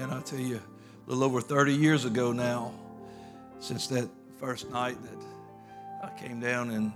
[0.00, 2.72] Man, I tell you, a little over 30 years ago now,
[3.58, 5.22] since that first night that
[6.02, 6.90] I came down and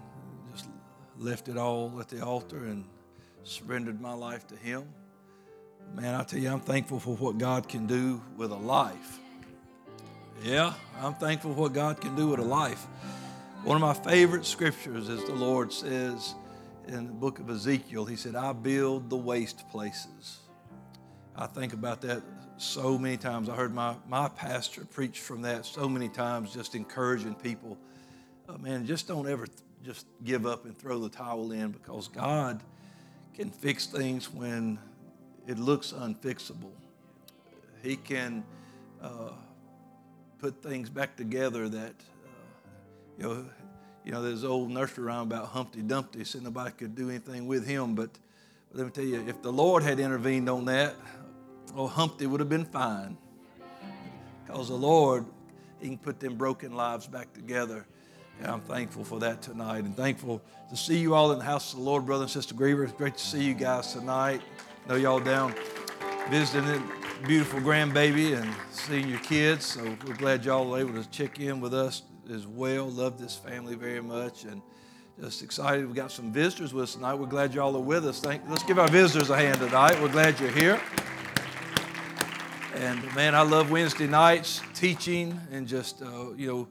[0.51, 0.71] just
[1.19, 2.87] left it all at the altar and
[3.43, 4.85] surrendered my life to Him.
[5.95, 9.19] Man, I tell you, I'm thankful for what God can do with a life.
[10.43, 12.87] Yeah, I'm thankful for what God can do with a life.
[13.65, 16.35] One of my favorite scriptures is the Lord says
[16.89, 20.39] in the book of Ezekiel, He said, I build the waste places.
[21.37, 22.23] I think about that
[22.57, 23.49] so many times.
[23.49, 27.77] I heard my, my pastor preach from that so many times, just encouraging people.
[28.49, 32.09] Uh, man, just don't ever th- just give up and throw the towel in because
[32.09, 32.63] God
[33.35, 34.79] can fix things when
[35.47, 36.71] it looks unfixable.
[37.83, 38.45] He can
[39.03, 39.33] uh,
[40.39, 43.45] put things back together that, uh, you know,
[44.05, 47.67] you know, there's old nursery rhyme about Humpty Dumpty, said nobody could do anything with
[47.67, 47.95] him.
[47.95, 48.11] But,
[48.71, 50.95] but let me tell you, if the Lord had intervened on that,
[51.77, 53.17] oh, Humpty would have been fine.
[54.47, 55.27] Because the Lord,
[55.81, 57.87] He can put them broken lives back together.
[58.41, 61.73] And I'm thankful for that tonight and thankful to see you all in the house
[61.73, 62.85] of the Lord, brother and sister Griever.
[62.85, 64.41] It's great to see you guys tonight.
[64.85, 65.55] I know y'all down
[66.31, 69.67] visiting a beautiful grandbaby and seeing your kids.
[69.67, 72.03] So we're glad y'all are able to check in with us
[72.33, 72.87] as well.
[72.87, 74.63] Love this family very much and
[75.21, 75.87] just excited.
[75.87, 77.15] We got some visitors with us tonight.
[77.15, 78.21] We're glad y'all are with us.
[78.21, 80.01] Thank, let's give our visitors a hand tonight.
[80.01, 80.81] We're glad you're here.
[82.75, 86.69] And man, I love Wednesday nights teaching and just uh, you know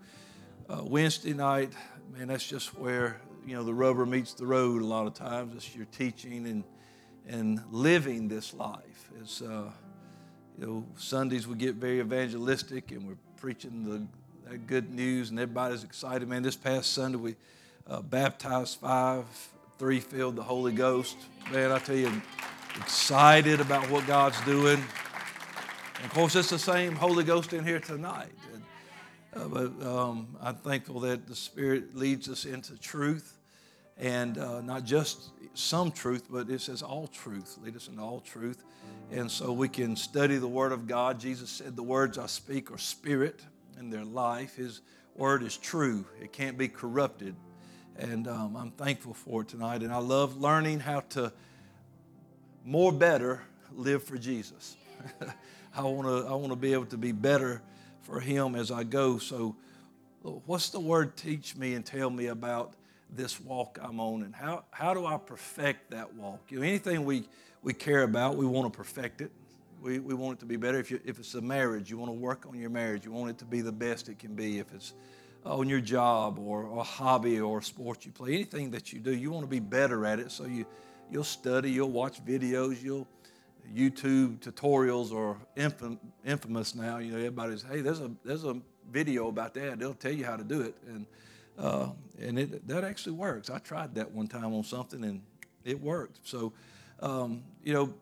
[0.70, 1.72] uh, Wednesday night.
[2.12, 4.82] Man, that's just where you know the rubber meets the road.
[4.82, 6.64] A lot of times, it's your teaching and
[7.26, 9.12] and living this life.
[9.22, 9.72] It's uh,
[10.60, 15.40] you know Sundays we get very evangelistic and we're preaching the that good news and
[15.40, 16.28] everybody's excited.
[16.28, 17.36] Man, this past Sunday we
[17.88, 19.24] uh, baptized five,
[19.80, 21.16] three filled the Holy Ghost.
[21.50, 22.12] Man, I tell you,
[22.76, 24.84] excited about what God's doing.
[26.04, 28.34] And of course, it's the same Holy Ghost in here tonight.
[29.34, 33.38] Uh, but um, I'm thankful that the Spirit leads us into truth,
[33.98, 37.58] and uh, not just some truth, but it says all truth.
[37.64, 38.66] Lead us into all truth,
[39.14, 41.22] and so we can study the Word of God.
[41.22, 43.40] Jesus said, "The words I speak are spirit,
[43.78, 44.58] and their life.
[44.58, 44.82] His
[45.16, 47.34] Word is true; it can't be corrupted."
[47.98, 51.32] And um, I'm thankful for it tonight, and I love learning how to
[52.66, 53.42] more better
[53.72, 54.76] live for Jesus.
[55.76, 57.62] I want to I want to be able to be better
[58.02, 59.18] for Him as I go.
[59.18, 59.56] So,
[60.22, 62.74] what's the Word teach me and tell me about
[63.10, 66.40] this walk I'm on, and how how do I perfect that walk?
[66.50, 67.24] You know, anything we
[67.64, 69.32] we care about, we want to perfect it.
[69.82, 70.80] We, we want it to be better.
[70.80, 73.04] If, you, if it's a marriage, you want to work on your marriage.
[73.04, 74.60] You want it to be the best it can be.
[74.60, 74.94] If it's
[75.46, 79.00] uh, on your job or a hobby or a sport you play, anything that you
[79.00, 80.32] do, you want to be better at it.
[80.32, 80.66] So you,
[81.12, 83.08] you'll study, you'll watch videos, you'll
[83.76, 86.98] YouTube tutorials are infam, infamous now.
[86.98, 88.60] You know, everybody's hey, there's a there's a
[88.92, 89.80] video about that.
[89.80, 91.06] They'll tell you how to do it, and
[91.58, 93.50] uh, and it, that actually works.
[93.50, 95.22] I tried that one time on something, and
[95.64, 96.20] it worked.
[96.28, 96.54] So,
[97.00, 97.94] um, you know,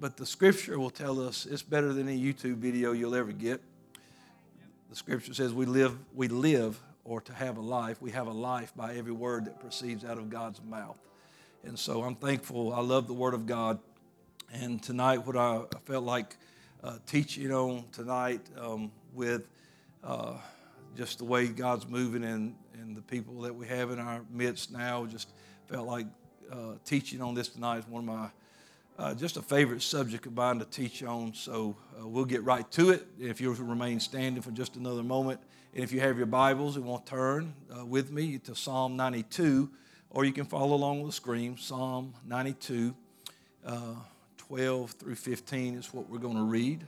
[0.00, 3.60] but the Scripture will tell us it's better than any YouTube video you'll ever get.
[4.90, 8.00] The Scripture says we live we live or to have a life.
[8.00, 10.98] We have a life by every word that proceeds out of God's mouth.
[11.64, 12.72] And so I'm thankful.
[12.72, 13.80] I love the Word of God.
[14.52, 16.36] And tonight, what I felt like
[16.82, 19.46] uh, teaching on tonight um, with
[20.02, 20.34] uh,
[20.96, 24.72] just the way God's moving and, and the people that we have in our midst
[24.72, 25.28] now, just
[25.66, 26.06] felt like
[26.50, 28.28] uh, teaching on this tonight is one of my
[28.98, 31.34] uh, just a favorite subject of mine to teach on.
[31.34, 33.06] So uh, we'll get right to it.
[33.20, 35.40] If you'll remain standing for just another moment,
[35.74, 38.96] and if you have your Bibles and want to turn uh, with me to Psalm
[38.96, 39.70] 92,
[40.08, 42.94] or you can follow along with the screen, Psalm 92.
[44.48, 46.86] 12 through 15 is what we're going to read.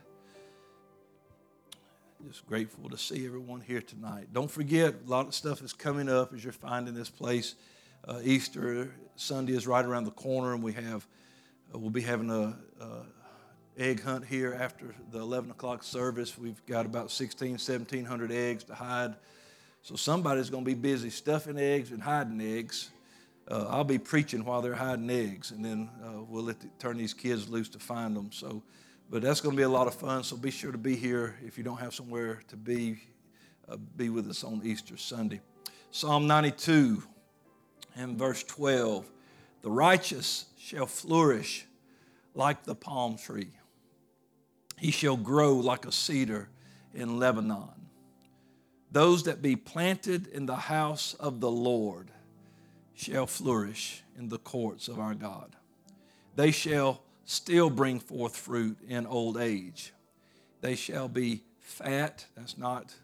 [2.27, 4.29] Just grateful to see everyone here tonight.
[4.33, 7.57] Don't forget, a lot of stuff is coming up as you're finding this place.
[8.09, 11.07] Uh, Easter Sunday is right around the corner, and we have
[11.75, 12.87] uh, we'll be having a, a,
[13.77, 16.39] egg hunt here after the 11 o'clock service.
[16.39, 19.17] We've got about 16, 1700 eggs to hide.
[19.83, 22.89] So somebody's going to be busy stuffing eggs and hiding eggs
[23.51, 26.97] uh, I'll be preaching while they're hiding eggs, and then uh, we'll let the, turn
[26.97, 28.31] these kids loose to find them.
[28.33, 28.63] So,
[29.11, 30.23] but that's going to be a lot of fun.
[30.23, 33.03] So be sure to be here if you don't have somewhere to be.
[33.69, 35.41] Uh, be with us on Easter Sunday.
[35.91, 37.03] Psalm 92
[37.97, 39.11] and verse 12:
[39.63, 41.67] The righteous shall flourish
[42.35, 43.51] like the palm tree.
[44.79, 46.49] He shall grow like a cedar
[46.95, 47.69] in Lebanon.
[48.93, 52.11] Those that be planted in the house of the Lord
[53.01, 55.57] shall flourish in the courts of our God.
[56.37, 59.95] They shall still bring forth fruit in old age.
[60.61, 62.27] They shall be fat.
[62.37, 62.95] That's not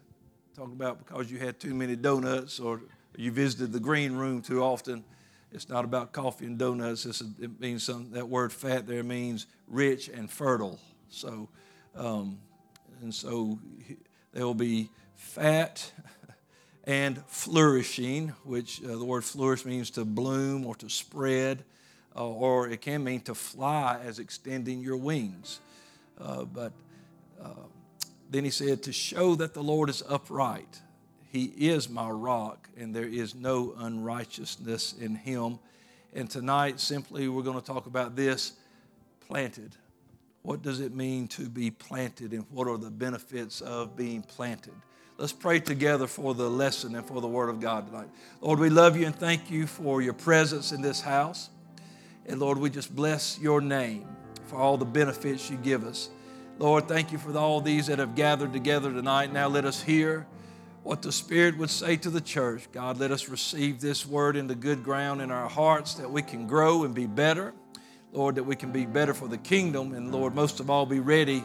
[0.55, 2.81] talking about because you had too many donuts or
[3.15, 5.03] you visited the green room too often.
[5.51, 7.07] It's not about coffee and donuts.
[7.07, 10.79] It's, it means some, that word fat there means rich and fertile.
[11.09, 11.49] So,
[11.95, 12.37] um,
[13.01, 13.57] and so
[14.31, 15.91] they will be fat
[16.87, 21.65] and flourishing, which uh, the word flourish means to bloom or to spread,
[22.15, 25.59] uh, or it can mean to fly as extending your wings.
[26.19, 26.71] Uh, but
[27.43, 27.49] uh,
[28.31, 30.79] then he said, to show that the Lord is upright.
[31.29, 35.59] He is my rock, and there is no unrighteousness in him.
[36.13, 38.53] And tonight, simply, we're going to talk about this
[39.27, 39.75] planted.
[40.41, 44.73] What does it mean to be planted, and what are the benefits of being planted?
[45.19, 48.07] Let's pray together for the lesson and for the Word of God tonight.
[48.39, 51.49] Lord, we love you and thank you for your presence in this house.
[52.27, 54.07] And Lord, we just bless your name
[54.45, 56.11] for all the benefits you give us.
[56.59, 59.33] Lord, thank you for all these that have gathered together tonight.
[59.33, 60.27] Now let us hear
[60.83, 62.71] what the Spirit would say to the church.
[62.71, 66.45] God, let us receive this word into good ground in our hearts that we can
[66.45, 67.55] grow and be better.
[68.13, 69.95] Lord, that we can be better for the kingdom.
[69.95, 71.43] And Lord, most of all, be ready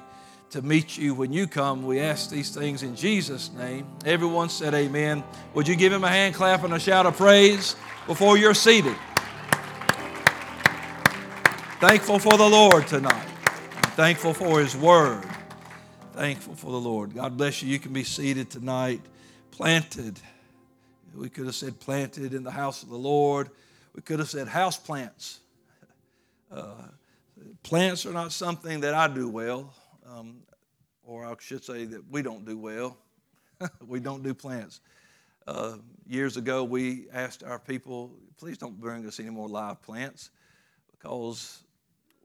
[0.53, 1.83] to meet you when you come.
[1.83, 3.87] We ask these things in Jesus' name.
[4.05, 5.25] Everyone said amen.
[5.55, 7.75] Would you give him a hand clap and a shout of praise
[8.07, 8.95] before you're seated?
[11.81, 13.27] Thankful for the Lord tonight.
[13.97, 15.25] thankful for his word.
[16.13, 17.15] Thankful for the Lord.
[17.15, 17.71] God bless you.
[17.71, 19.01] You can be seated tonight.
[19.53, 20.21] Planted.
[21.15, 23.49] We could have said planted in the house of the Lord.
[23.95, 25.41] We could have said house plants.
[26.51, 26.75] Uh,
[27.63, 29.73] plants are not something that I do well
[30.13, 30.42] um,
[31.05, 32.97] or I should say that we don't do well.
[33.87, 34.81] we don't do plants.
[35.47, 35.77] Uh,
[36.07, 40.31] years ago, we asked our people, please don't bring us any more live plants
[40.93, 41.63] because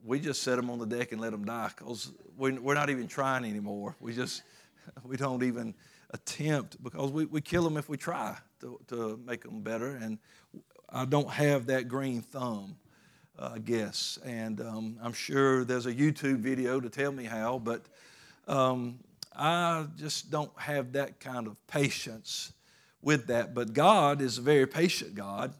[0.04, 3.08] we just set them on the deck and let them die because we're not even
[3.08, 3.96] trying anymore.
[4.00, 4.44] We just,
[5.04, 5.74] we don't even
[6.12, 9.96] attempt because we, we kill them if we try to, to make them better.
[9.96, 10.20] And
[10.90, 12.78] I don't have that green thumb
[13.40, 14.20] uh, I guess.
[14.26, 17.86] And um, I'm sure there's a YouTube video to tell me how, but
[18.48, 19.00] um,
[19.36, 22.54] I just don't have that kind of patience
[23.02, 23.54] with that.
[23.54, 25.54] But God is a very patient God,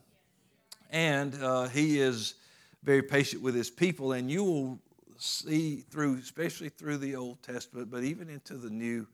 [0.90, 2.36] and uh, He is
[2.84, 4.14] very patient with His people.
[4.14, 4.80] And you will
[5.18, 9.08] see through, especially through the Old Testament, but even into the New,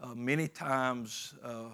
[0.00, 1.70] uh, many times uh,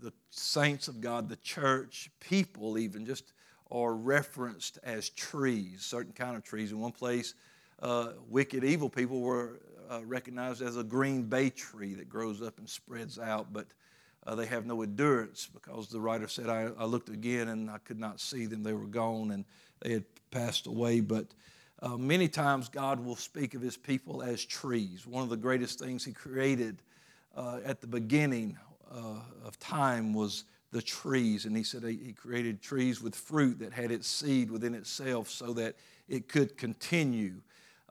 [0.00, 3.32] the saints of God, the church, people even, just
[3.70, 6.72] are referenced as trees, certain kind of trees.
[6.72, 7.34] In one place,
[7.80, 9.60] uh, wicked, evil people were
[9.90, 13.66] uh, recognized as a green bay tree that grows up and spreads out, but
[14.26, 17.78] uh, they have no endurance because the writer said, I, I, looked again and I
[17.78, 18.62] could not see them.
[18.62, 19.44] They were gone and
[19.80, 21.00] they had passed away.
[21.00, 21.26] But
[21.82, 25.06] uh, many times God will speak of his people as trees.
[25.06, 26.80] One of the greatest things he created
[27.36, 28.56] uh, at the beginning
[28.90, 31.44] uh, of time was the trees.
[31.44, 35.52] And he said he created trees with fruit that had its seed within itself so
[35.52, 35.76] that
[36.08, 37.34] it could continue.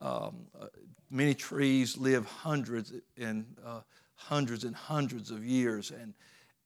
[0.04, 0.66] Um, uh,
[1.10, 3.80] many trees live hundreds and uh,
[4.16, 6.14] hundreds and hundreds of years, and,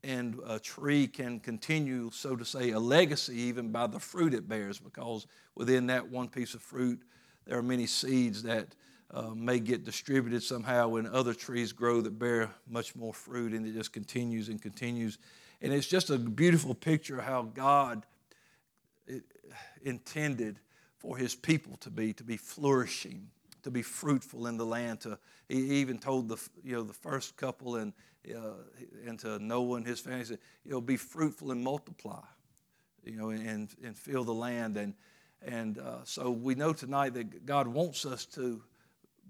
[0.04, 4.50] and a tree can continue, so to say, a legacy even by the fruit it
[4.50, 7.00] bears, because within that one piece of fruit,
[7.46, 8.70] there are many seeds that
[9.12, 13.68] uh, may get distributed somehow when other trees grow that bear much more fruit, and
[13.68, 15.20] it just continues and continues.
[15.62, 18.04] And it's just a beautiful picture of how God
[19.84, 20.60] intended
[20.98, 23.28] for his people to be, to be flourishing,
[23.64, 25.02] to be fruitful in the land.
[25.02, 27.94] To, he even told the, you know, the first couple and,
[28.36, 28.54] uh,
[29.06, 32.24] and to Noah and his family, he said, you know, be fruitful and multiply,
[33.04, 34.78] you know, and, and fill the land.
[34.78, 34.94] And,
[35.42, 38.62] and uh, so we know tonight that God wants us to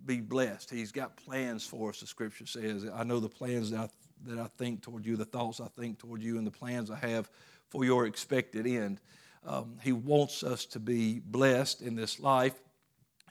[0.05, 0.69] be blessed.
[0.69, 2.85] He's got plans for us, the scripture says.
[2.93, 3.89] I know the plans that I
[4.25, 6.97] that I think toward you, the thoughts I think toward you, and the plans I
[6.97, 7.29] have
[7.69, 8.99] for your expected end.
[9.45, 12.55] Um, he wants us to be blessed in this life.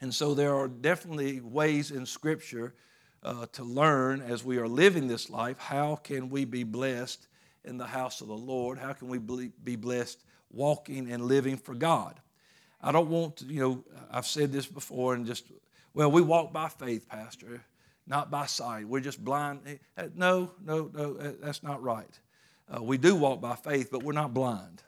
[0.01, 2.73] And so there are definitely ways in Scripture
[3.23, 7.27] uh, to learn as we are living this life how can we be blessed
[7.63, 8.77] in the house of the Lord?
[8.77, 12.19] How can we be blessed walking and living for God?
[12.81, 15.45] I don't want to, you know, I've said this before and just,
[15.93, 17.61] well, we walk by faith, Pastor
[18.07, 18.87] not by sight.
[18.87, 19.61] We're just blind.
[19.97, 22.19] Eh, no, no, no, eh, that's not right.
[22.73, 24.81] Uh, we do walk by faith, but we're not blind.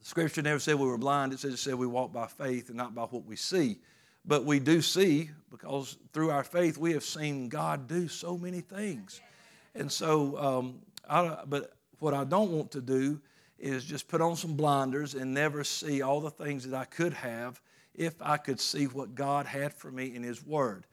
[0.00, 1.32] The scripture never said we were blind.
[1.32, 3.78] It says it said we walk by faith and not by what we see.
[4.24, 8.60] But we do see because through our faith we have seen God do so many
[8.60, 9.20] things.
[9.74, 13.20] And so, um, I, but what I don't want to do
[13.58, 17.12] is just put on some blinders and never see all the things that I could
[17.12, 17.60] have
[17.94, 20.86] if I could see what God had for me in His Word.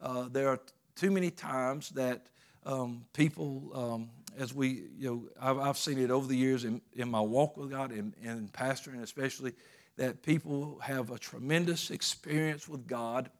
[0.00, 0.60] Uh, there are
[0.94, 2.26] too many times that
[2.64, 6.80] um, people, um, as we, you know, I've, I've, seen it over the years in,
[6.94, 9.52] in my walk with God and, and pastoring especially,
[9.96, 13.30] that people have a tremendous experience with God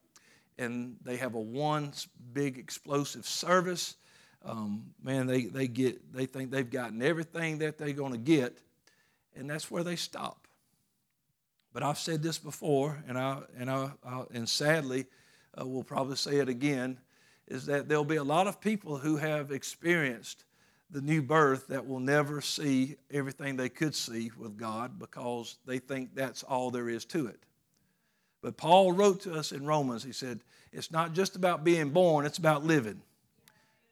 [0.59, 1.93] and they have a one
[2.33, 3.97] big explosive service.
[4.45, 8.59] Um, man, they, they get they think they've gotten everything that they're going to get,
[9.37, 10.47] and that's where they stop.
[11.73, 15.07] But I've said this before, and I and I, I and sadly,
[15.59, 16.99] uh, we'll probably say it again,
[17.47, 20.45] is that there'll be a lot of people who have experienced
[20.93, 25.79] the new birth that will never see everything they could see with God because they
[25.79, 27.41] think that's all there is to it.
[28.43, 32.27] But Paul wrote to us in Romans, he said, it's not just about being born,
[32.27, 33.01] it's about living.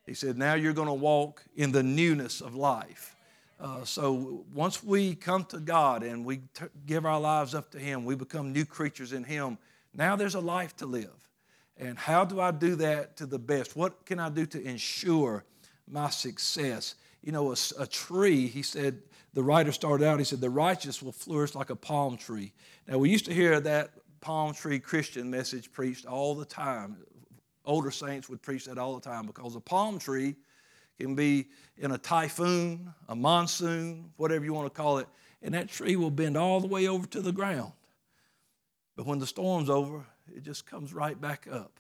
[0.07, 3.17] He said, now you're going to walk in the newness of life.
[3.59, 7.79] Uh, so once we come to God and we t- give our lives up to
[7.79, 9.59] Him, we become new creatures in Him.
[9.95, 11.29] Now there's a life to live.
[11.77, 13.77] And how do I do that to the best?
[13.77, 15.45] What can I do to ensure
[15.91, 16.95] my success?
[17.23, 21.03] You know, a, a tree, he said, the writer started out, he said, the righteous
[21.03, 22.53] will flourish like a palm tree.
[22.89, 26.97] Now, we used to hear that palm tree Christian message preached all the time.
[27.65, 30.35] Older saints would preach that all the time because a palm tree
[30.99, 31.47] can be
[31.79, 35.07] in a typhoon, a monsoon, whatever you want to call it,
[35.43, 37.73] and that tree will bend all the way over to the ground.
[38.97, 40.05] But when the storm's over,
[40.35, 41.80] it just comes right back up.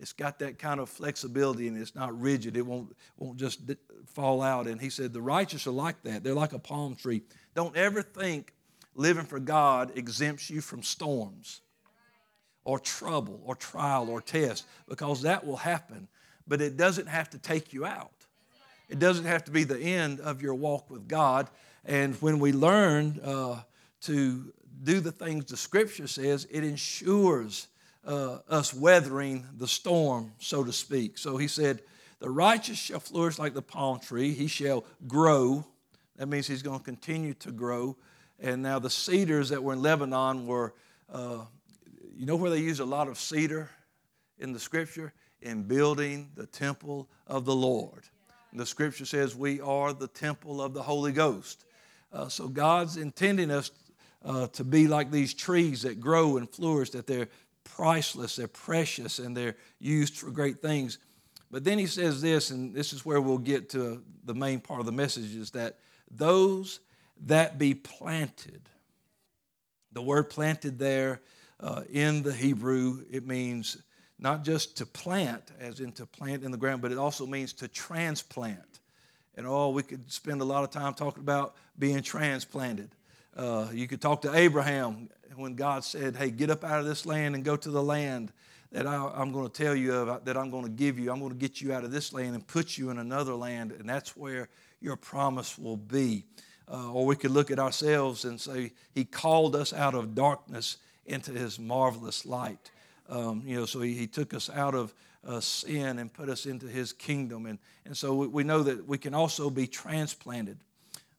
[0.00, 2.56] It's got that kind of flexibility and it's not rigid.
[2.56, 3.60] It won't, won't just
[4.06, 4.66] fall out.
[4.66, 6.24] And he said, The righteous are like that.
[6.24, 7.22] They're like a palm tree.
[7.54, 8.54] Don't ever think
[8.94, 11.60] living for God exempts you from storms
[12.64, 16.08] or trouble or trial or test because that will happen.
[16.48, 18.10] But it doesn't have to take you out.
[18.88, 21.48] It doesn't have to be the end of your walk with God.
[21.84, 23.62] And when we learn uh,
[24.02, 24.52] to
[24.82, 27.68] do the things the Scripture says, it ensures
[28.04, 31.18] uh, us weathering the storm, so to speak.
[31.18, 31.82] So he said,
[32.20, 35.64] The righteous shall flourish like the palm tree, he shall grow.
[36.16, 37.96] That means he's going to continue to grow.
[38.38, 40.74] And now the cedars that were in Lebanon were,
[41.12, 41.44] uh,
[42.14, 43.70] you know where they use a lot of cedar
[44.38, 45.12] in the scripture?
[45.42, 48.04] In building the temple of the Lord.
[48.50, 51.64] And the scripture says we are the temple of the Holy Ghost.
[52.12, 53.70] Uh, so God's intending us
[54.24, 57.28] uh, to be like these trees that grow and flourish, that they're
[57.64, 60.98] priceless, they're precious, and they're used for great things.
[61.50, 64.80] But then he says this, and this is where we'll get to the main part
[64.80, 65.78] of the message is that
[66.10, 66.80] those
[67.26, 68.62] that be planted.
[69.92, 71.20] The word planted there
[71.58, 73.76] uh, in the Hebrew, it means
[74.18, 77.52] not just to plant, as in to plant in the ground, but it also means
[77.54, 78.80] to transplant.
[79.34, 82.90] And oh, we could spend a lot of time talking about being transplanted.
[83.36, 87.06] Uh, you could talk to Abraham when God said, Hey, get up out of this
[87.06, 88.32] land and go to the land
[88.72, 91.10] that I, am going to tell you of, that I'm going to give you.
[91.10, 93.72] I'm going to get you out of this land and put you in another land,
[93.72, 94.48] and that's where
[94.80, 96.24] your promise will be.
[96.70, 100.76] Uh, or we could look at ourselves and say, He called us out of darkness
[101.06, 102.70] into His marvelous light.
[103.08, 104.94] Um, you know, so he, he, took us out of
[105.26, 107.46] uh, sin and put us into His kingdom.
[107.46, 110.58] And, and so we, we know that we can also be transplanted.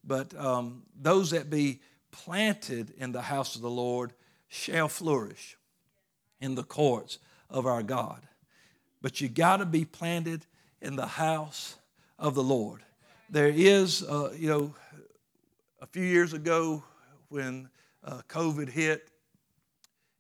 [0.06, 4.14] But um, those that be planted in the house of the Lord
[4.48, 5.58] shall flourish
[6.40, 8.28] in the courts of our God.
[9.02, 10.46] But you got to be planted
[10.82, 11.76] in the house
[12.20, 12.82] of the Lord.
[13.30, 14.76] There is, uh, you know,
[15.82, 16.84] a few years ago
[17.30, 17.70] when
[18.04, 19.10] uh, COVID hit,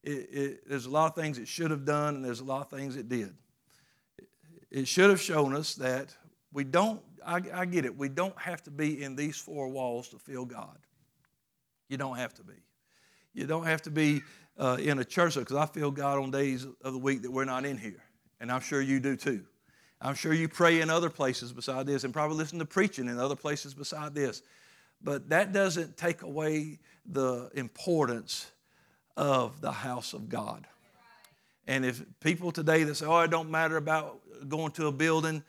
[0.04, 2.62] it, it, there's a lot of things it should have done, and there's a lot
[2.62, 3.34] of things it did.
[4.72, 6.16] It, should have shown us that
[6.52, 10.10] we don't, I, I get it, we don't have to be in these four walls
[10.10, 10.78] to feel God.
[11.92, 12.54] You don't have to be.
[13.34, 14.22] You don't have to be
[14.58, 17.44] uh, in a church because I feel God on days of the week that we're
[17.44, 18.02] not in here.
[18.40, 19.44] And I'm sure you do too.
[20.00, 23.20] I'm sure you pray in other places beside this and probably listen to preaching in
[23.20, 24.42] other places beside this.
[25.04, 28.50] But that doesn't take away the importance
[29.18, 30.66] of the house of God.
[31.68, 35.44] And if people today that say, oh, it don't matter about going to a building,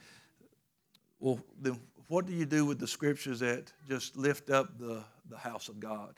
[1.21, 5.39] well, then what do you do with the scriptures that just lift up the, the
[5.39, 6.17] house of God?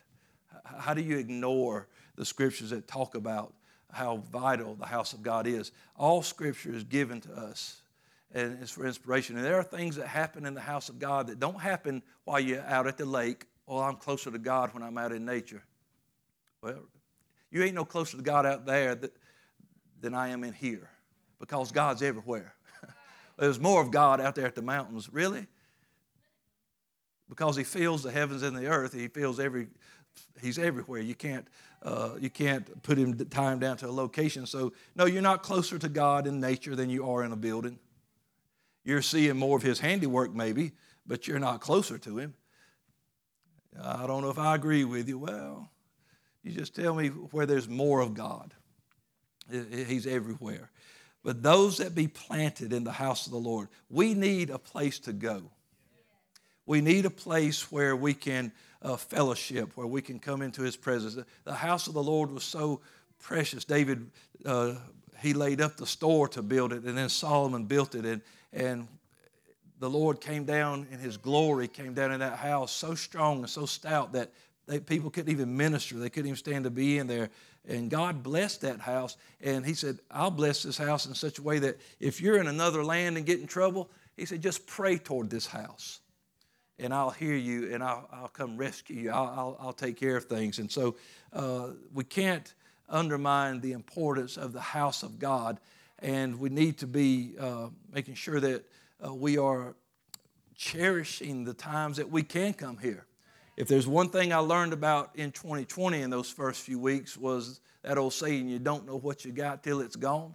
[0.64, 3.54] How do you ignore the scriptures that talk about
[3.92, 5.72] how vital the house of God is?
[5.96, 7.82] All scripture is given to us
[8.34, 9.36] and it's for inspiration.
[9.36, 12.40] And there are things that happen in the house of God that don't happen while
[12.40, 13.46] you're out at the lake.
[13.66, 15.62] Well, I'm closer to God when I'm out in nature.
[16.60, 16.80] Well,
[17.50, 19.12] you ain't no closer to God out there that,
[20.00, 20.90] than I am in here
[21.38, 22.54] because God's everywhere.
[23.38, 25.08] There's more of God out there at the mountains.
[25.12, 25.46] Really?
[27.28, 28.92] Because He fills the heavens and the earth.
[28.92, 29.68] He fills every.
[30.40, 31.00] He's everywhere.
[31.00, 31.46] You can't.
[31.82, 34.46] Uh, you can't put him time down to a location.
[34.46, 37.78] So no, you're not closer to God in nature than you are in a building.
[38.84, 40.72] You're seeing more of his handiwork, maybe,
[41.06, 42.34] but you're not closer to him.
[43.82, 45.18] I don't know if I agree with you.
[45.18, 45.70] Well,
[46.42, 48.54] you just tell me where there's more of God.
[49.50, 50.70] He's everywhere.
[51.22, 54.98] But those that be planted in the house of the Lord, we need a place
[55.00, 55.50] to go.
[56.66, 58.52] We need a place where we can
[58.84, 61.16] uh, fellowship, where we can come into His presence.
[61.44, 62.80] The house of the Lord was so
[63.18, 63.64] precious.
[63.64, 64.10] David,
[64.44, 64.74] uh,
[65.20, 68.04] he laid up the store to build it, and then Solomon built it.
[68.04, 68.20] And,
[68.52, 68.88] and
[69.80, 73.50] the Lord came down in His glory, came down in that house so strong and
[73.50, 74.30] so stout that
[74.66, 75.96] they, people couldn't even minister.
[75.96, 77.30] They couldn't even stand to be in there.
[77.66, 79.16] And God blessed that house.
[79.40, 82.46] And He said, I'll bless this house in such a way that if you're in
[82.46, 86.00] another land and get in trouble, He said, just pray toward this house.
[86.78, 89.10] And I'll hear you and I'll, I'll come rescue you.
[89.10, 90.58] I'll, I'll, I'll, take care of things.
[90.58, 90.96] And so
[91.32, 92.52] uh, we can't
[92.88, 95.60] undermine the importance of the house of God.
[96.00, 98.64] And we need to be uh, making sure that
[99.04, 99.74] uh, we are
[100.56, 103.06] cherishing the times that we can come here.
[103.56, 107.60] If there's one thing I learned about in 2020 in those first few weeks was
[107.82, 110.34] that old saying, you don't know what you got till it's gone.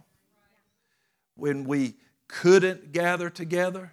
[1.34, 1.96] When we
[2.28, 3.92] couldn't gather together,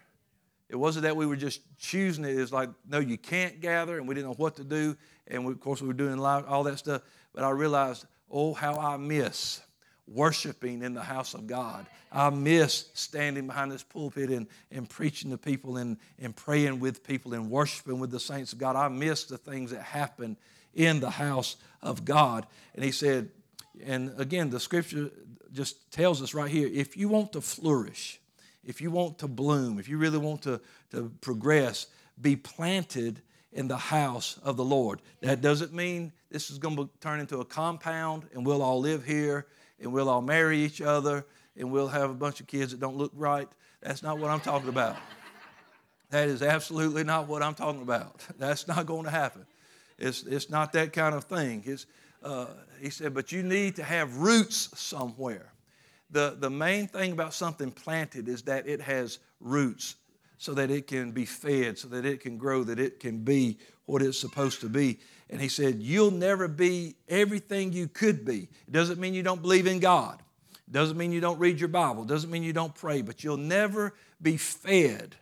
[0.69, 2.38] it wasn't that we were just choosing it.
[2.38, 4.97] It's like, no, you can't gather, and we didn't know what to do.
[5.27, 7.01] And we, of course, we were doing all that stuff.
[7.33, 9.62] But I realized, oh, how I miss
[10.07, 11.86] worshiping in the house of God.
[12.12, 17.03] I miss standing behind this pulpit and, and preaching to people and, and praying with
[17.03, 18.75] people and worshiping with the saints of God.
[18.75, 20.38] I miss the things that happen
[20.74, 22.45] in the house of God.
[22.75, 23.29] And he said,
[23.83, 25.12] and again, the scripture
[25.51, 28.19] just tells us right here if you want to flourish,
[28.67, 31.88] if you want to bloom, if you really want to, to progress,
[32.21, 33.21] be planted
[33.53, 35.01] in the house of the Lord.
[35.21, 39.05] That doesn't mean this is going to turn into a compound and we'll all live
[39.05, 39.47] here
[39.79, 42.97] and we'll all marry each other and we'll have a bunch of kids that don't
[42.97, 43.47] look right.
[43.81, 44.97] That's not what I'm talking about.
[46.09, 48.25] That is absolutely not what I'm talking about.
[48.38, 49.46] That's not going to happen.
[49.98, 51.63] It's, it's not that kind of thing.
[51.65, 51.85] It's,
[52.22, 52.48] uh,
[52.81, 55.51] he said, but you need to have roots somewhere.
[56.09, 59.96] The, the main thing about something planted is that it has roots
[60.37, 63.57] so that it can be fed, so that it can grow, that it can be
[63.85, 65.00] what it's supposed to be.
[65.29, 68.48] And he said, You'll never be everything you could be.
[68.67, 70.22] It doesn't mean you don't believe in God,
[70.67, 73.24] it doesn't mean you don't read your Bible, it doesn't mean you don't pray, but
[73.24, 75.15] you'll never be fed.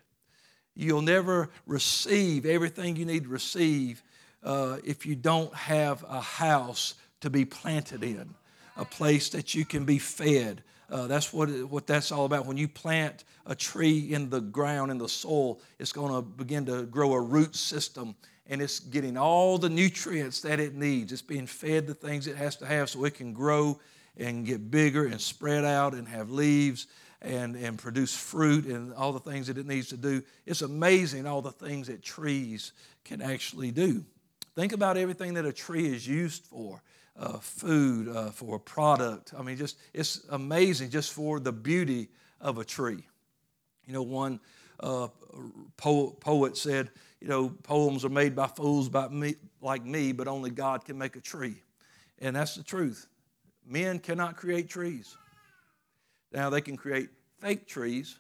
[0.77, 4.03] You'll never receive everything you need to receive
[4.43, 8.35] uh, if you don't have a house to be planted in,
[8.75, 10.63] a place that you can be fed.
[10.89, 12.45] Uh, that's what, what that's all about.
[12.45, 16.65] When you plant a tree in the ground, in the soil, it's going to begin
[16.67, 18.15] to grow a root system
[18.47, 21.11] and it's getting all the nutrients that it needs.
[21.11, 23.79] It's being fed the things it has to have so it can grow
[24.17, 26.87] and get bigger and spread out and have leaves
[27.21, 30.21] and, and produce fruit and all the things that it needs to do.
[30.45, 34.05] It's amazing all the things that trees can actually do.
[34.55, 36.81] Think about everything that a tree is used for.
[37.17, 39.33] Uh, food, uh, for a product.
[39.37, 42.09] I mean, just it's amazing just for the beauty
[42.41, 43.07] of a tree.
[43.85, 44.41] You know, one
[44.81, 45.07] uh,
[45.77, 46.89] poet said,
[47.21, 50.97] you know, poems are made by fools by me, like me, but only God can
[50.97, 51.55] make a tree.
[52.19, 53.07] And that's the truth.
[53.65, 55.15] Men cannot create trees.
[56.33, 58.19] Now, they can create fake trees,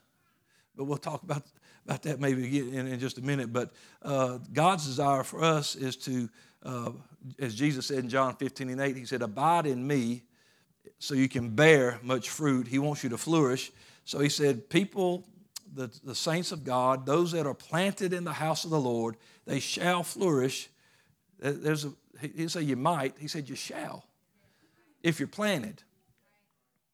[0.75, 1.43] but we'll talk about,
[1.85, 3.51] about that maybe in, in just a minute.
[3.51, 6.29] But uh, God's desire for us is to,
[6.65, 6.91] uh,
[7.39, 10.23] as Jesus said in John 15 and 8, He said, Abide in me
[10.99, 12.67] so you can bear much fruit.
[12.67, 13.71] He wants you to flourish.
[14.03, 15.25] So He said, People
[15.75, 19.17] the, the saints of God, those that are planted in the house of the Lord,
[19.45, 20.69] they shall flourish.
[21.39, 24.05] There's a, he didn't say you might, he said you shall.
[25.03, 25.83] If you're planted.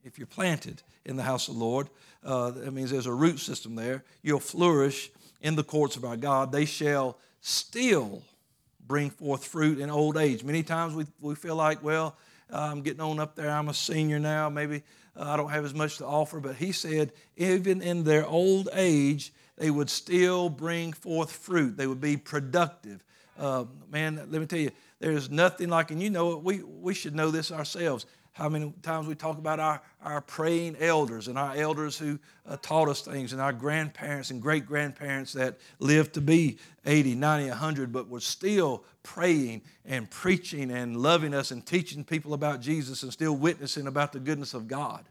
[0.03, 1.87] If you're planted in the house of the Lord,
[2.23, 4.03] uh, that means there's a root system there.
[4.23, 6.51] You'll flourish in the courts of our God.
[6.51, 8.23] They shall still
[8.91, 10.43] bring forth fruit in old age.
[10.43, 12.17] Many times we, we feel like, well,
[12.49, 13.49] I'm getting on up there.
[13.49, 14.49] I'm a senior now.
[14.49, 14.83] Maybe
[15.15, 16.41] uh, I don't have as much to offer.
[16.41, 21.77] But he said, even in their old age, they would still bring forth fruit.
[21.77, 23.01] They would be productive.
[23.39, 27.15] Uh, man, let me tell you, there's nothing like, and you know, we, we should
[27.15, 31.53] know this ourselves how many times we talk about our, our praying elders and our
[31.55, 32.17] elders who
[32.47, 37.15] uh, taught us things and our grandparents and great grandparents that lived to be 80,
[37.15, 42.61] 90, 100, but were still praying and preaching and loving us and teaching people about
[42.61, 45.03] Jesus and still witnessing about the goodness of God.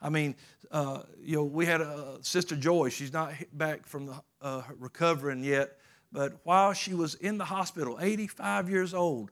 [0.00, 0.34] I mean,
[0.70, 2.88] uh, you know, we had a sister Joy.
[2.88, 5.76] She's not back from the, uh, recovering yet,
[6.10, 9.30] but while she was in the hospital, 85 years old,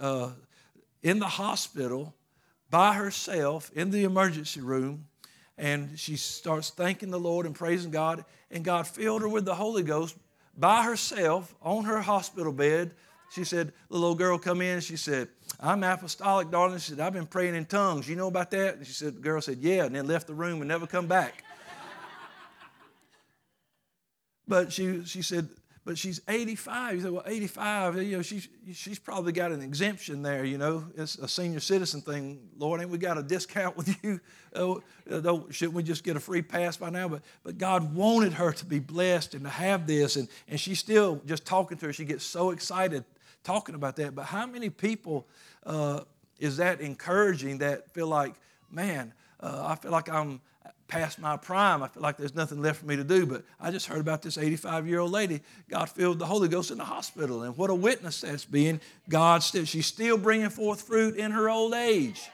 [0.00, 0.30] uh,
[1.02, 2.14] in the hospital,
[2.74, 5.06] by herself in the emergency room.
[5.56, 8.24] and she starts thanking the Lord and praising God.
[8.50, 10.16] And God filled her with the Holy Ghost
[10.58, 12.92] by herself on her hospital bed.
[13.30, 14.80] She said, the little girl come in.
[14.80, 15.28] She said,
[15.60, 16.80] I'm apostolic, darling.
[16.80, 18.08] She said, I've been praying in tongues.
[18.08, 18.78] You know about that?
[18.78, 21.06] And she said, the girl said, yeah, and then left the room and never come
[21.06, 21.44] back.
[24.48, 25.48] but she, she said,
[25.84, 26.94] but she's 85.
[26.94, 30.84] You say, well, 85, you know, she's, she's probably got an exemption there, you know.
[30.96, 32.40] It's a senior citizen thing.
[32.58, 34.20] Lord, ain't we got a discount with you?
[34.56, 34.82] Oh,
[35.50, 37.08] shouldn't we just get a free pass by now?
[37.08, 40.14] But, but God wanted her to be blessed and to have this.
[40.14, 41.92] And, and she's still just talking to her.
[41.92, 43.04] She gets so excited
[43.42, 44.14] talking about that.
[44.14, 45.26] But how many people
[45.66, 46.02] uh,
[46.38, 48.34] is that encouraging that feel like,
[48.70, 50.40] man, uh, I feel like I'm
[50.88, 51.82] past my prime.
[51.82, 53.26] I feel like there's nothing left for me to do.
[53.26, 55.40] But I just heard about this 85 year old lady.
[55.68, 57.42] God filled the Holy Ghost in the hospital.
[57.42, 58.80] And what a witness that's being.
[59.08, 62.28] God still, she's still bringing forth fruit in her old age.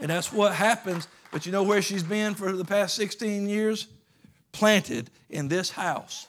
[0.00, 1.08] And that's what happens.
[1.30, 3.86] But you know where she's been for the past 16 years?
[4.52, 6.26] Planted in this house.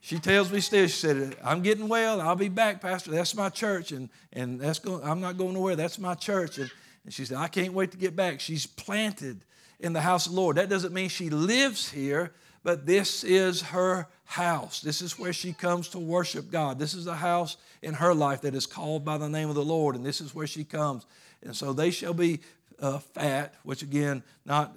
[0.00, 2.20] She tells me still, she said, I'm getting well.
[2.20, 3.10] I'll be back, Pastor.
[3.10, 3.90] That's my church.
[3.90, 5.74] And, and that's going, I'm not going nowhere.
[5.74, 6.58] That's my church.
[6.58, 6.70] And,
[7.04, 8.40] and she said, I can't wait to get back.
[8.40, 9.40] She's planted
[9.80, 10.56] in the house of the Lord.
[10.56, 14.80] That doesn't mean she lives here, but this is her house.
[14.80, 16.78] This is where she comes to worship God.
[16.78, 19.64] This is the house in her life that is called by the name of the
[19.64, 21.06] Lord, and this is where she comes.
[21.42, 22.40] And so they shall be
[22.80, 24.74] uh, fat, which again, not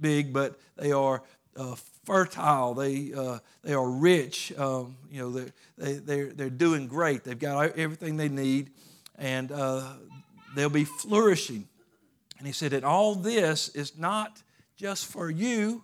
[0.00, 1.22] big, but they are
[1.56, 2.74] uh, fertile.
[2.74, 4.52] They, uh, they are rich.
[4.58, 7.24] Um, you know, they're, they, they're, they're doing great.
[7.24, 8.70] They've got everything they need,
[9.16, 9.92] and uh,
[10.54, 11.68] they'll be flourishing.
[12.38, 14.42] And he said, and all this is not
[14.76, 15.82] just for you.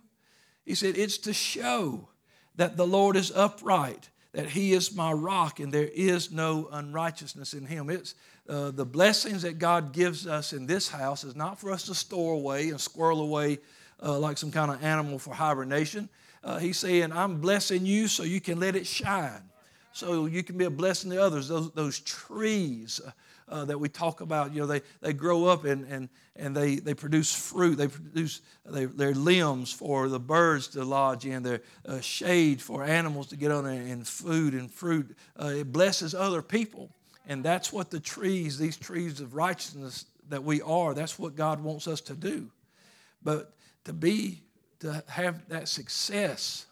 [0.64, 2.08] He said, it's to show
[2.56, 7.54] that the Lord is upright, that he is my rock, and there is no unrighteousness
[7.54, 7.90] in him.
[7.90, 8.14] It's
[8.48, 11.94] uh, the blessings that God gives us in this house is not for us to
[11.94, 13.58] store away and squirrel away
[14.02, 16.08] uh, like some kind of animal for hibernation.
[16.42, 19.42] Uh, he's saying, I'm blessing you so you can let it shine,
[19.92, 21.48] so you can be a blessing to others.
[21.48, 23.00] Those, those trees
[23.48, 26.76] uh, that we talk about, you know, they, they grow up and, and, and they,
[26.76, 27.76] they produce fruit.
[27.76, 32.82] They produce they, their limbs for the birds to lodge in, their uh, shade for
[32.84, 35.16] animals to get on, and food and fruit.
[35.40, 36.90] Uh, it blesses other people.
[37.26, 41.62] And that's what the trees, these trees of righteousness that we are, that's what God
[41.62, 42.50] wants us to do.
[43.22, 43.52] But
[43.84, 44.40] to be,
[44.80, 46.66] to have that success,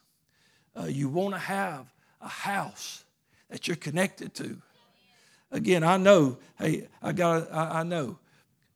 [0.78, 3.04] uh, you want to have a house
[3.50, 4.61] that you're connected to.
[5.52, 8.18] Again, I know, hey, I got, I, I know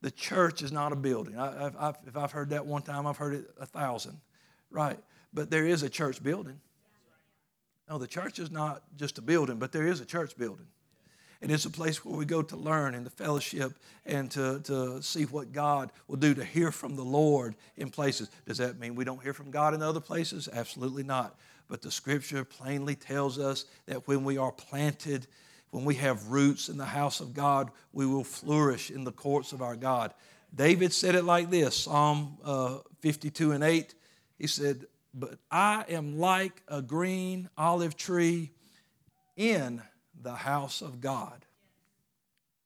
[0.03, 1.39] the church is not a building.
[1.39, 4.21] I, have I've, if I've heard that one time, I've heard it a thousand,
[4.71, 4.99] right?
[5.33, 6.61] But there is a church building.
[7.89, 10.67] No, the church is not just a building, but there is a church building.
[11.43, 13.73] And it's a place where we go to learn and to fellowship
[14.05, 18.31] and to, to see what God will do to hear from the Lord in places.
[18.47, 20.49] Does that mean we don't hear from God in other places?
[20.53, 21.39] Absolutely not.
[21.69, 25.27] But the scripture plainly tells us that when we are planted
[25.71, 29.53] when we have roots in the house of God, we will flourish in the courts
[29.53, 30.13] of our God.
[30.55, 33.95] David said it like this Psalm uh, 52 and 8.
[34.39, 38.53] He said, But I am like a green olive tree
[39.37, 39.83] in
[40.21, 41.45] the house of God.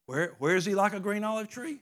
[0.06, 1.78] Where, where is he like a green olive tree?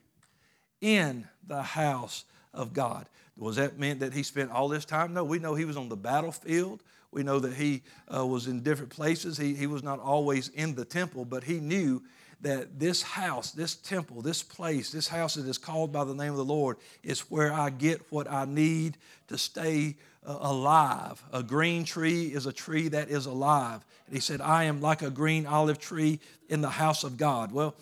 [0.81, 3.07] In the house of God.
[3.37, 5.13] Was that meant that he spent all this time?
[5.13, 6.83] No, we know he was on the battlefield.
[7.11, 7.81] We know that he
[8.13, 9.37] uh, was in different places.
[9.37, 12.03] He, he was not always in the temple, but he knew
[12.41, 16.31] that this house, this temple, this place, this house that is called by the name
[16.31, 21.21] of the Lord is where I get what I need to stay uh, alive.
[21.33, 23.83] A green tree is a tree that is alive.
[24.05, 27.51] And he said, I am like a green olive tree in the house of God.
[27.51, 27.75] Well,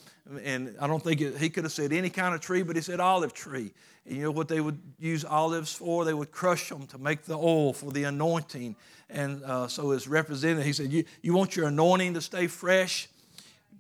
[0.44, 2.82] and I don't think it, he could have said any kind of tree, but he
[2.82, 3.72] said olive tree.
[4.06, 6.06] And you know what they would use olives for?
[6.06, 8.76] They would crush them to make the oil for the anointing.
[9.10, 10.66] And uh, so it's represented.
[10.66, 13.08] He said, you, you want your anointing to stay fresh?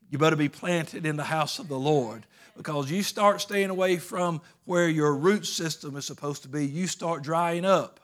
[0.09, 2.25] You better be planted in the house of the Lord.
[2.55, 6.87] Because you start staying away from where your root system is supposed to be, you
[6.87, 7.99] start drying up.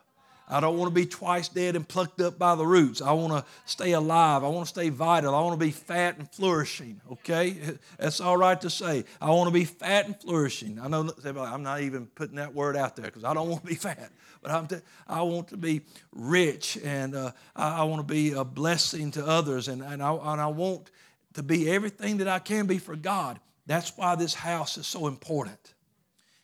[0.49, 3.01] I don't want to be twice dead and plucked up by the roots.
[3.01, 4.43] I want to stay alive.
[4.43, 5.33] I want to stay vital.
[5.33, 6.99] I want to be fat and flourishing.
[7.11, 7.57] Okay?
[7.97, 9.05] That's all right to say.
[9.21, 10.79] I want to be fat and flourishing.
[10.79, 13.67] I know I'm not even putting that word out there because I don't want to
[13.67, 18.13] be fat, but I'm t- i want to be rich and uh, I, want to
[18.13, 20.91] be a blessing to others and, and, I, and I want
[21.35, 23.39] to be everything that I can be for God.
[23.65, 25.73] That's why this house is so important.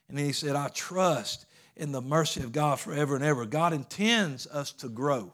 [0.07, 1.45] And he said, I trust
[1.79, 3.45] in the mercy of God forever and ever.
[3.45, 5.33] God intends us to grow.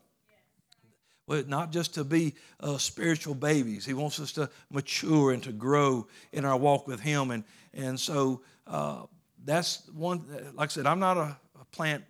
[1.28, 3.84] Well, not just to be uh, spiritual babies.
[3.84, 7.32] He wants us to mature and to grow in our walk with Him.
[7.32, 9.08] And, and so uh,
[9.44, 12.04] that's one, like I said, I'm not a, a plant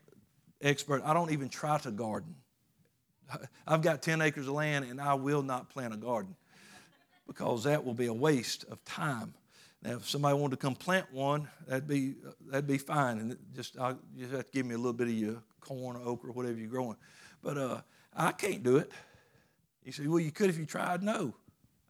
[0.62, 1.02] expert.
[1.06, 2.36] I don't even try to garden.
[3.68, 6.36] I've got 10 acres of land and I will not plant a garden
[7.26, 9.34] because that will be a waste of time.
[9.82, 12.16] Now, if somebody wanted to come plant one, that'd be,
[12.48, 13.20] that'd be fine.
[13.20, 13.76] And just,
[14.18, 16.58] just have to give me a little bit of your corn or okra or whatever
[16.58, 16.98] you're growing.
[17.44, 17.82] But uh,
[18.16, 18.92] I can't do it.
[19.84, 21.04] You say, well, you could if you tried.
[21.04, 21.36] No,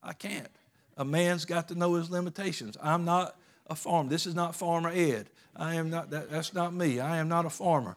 [0.03, 0.49] I can't.
[0.97, 2.77] A man's got to know his limitations.
[2.81, 4.09] I'm not a farmer.
[4.09, 5.29] This is not Farmer Ed.
[5.55, 6.99] I am not, that, that's not me.
[6.99, 7.95] I am not a farmer.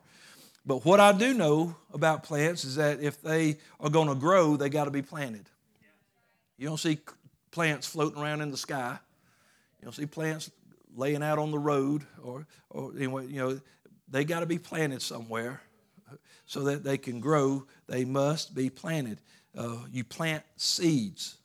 [0.65, 4.57] But what I do know about plants is that if they are going to grow,
[4.57, 5.49] they got to be planted.
[6.57, 6.99] You don't see
[7.51, 8.99] plants floating around in the sky.
[9.81, 10.51] You don't see plants
[10.95, 13.61] laying out on the road or, or anyway, you know,
[14.09, 15.61] they got to be planted somewhere
[16.47, 17.67] so that they can grow.
[17.87, 19.21] They must be planted.
[19.57, 21.37] Uh, you plant seeds.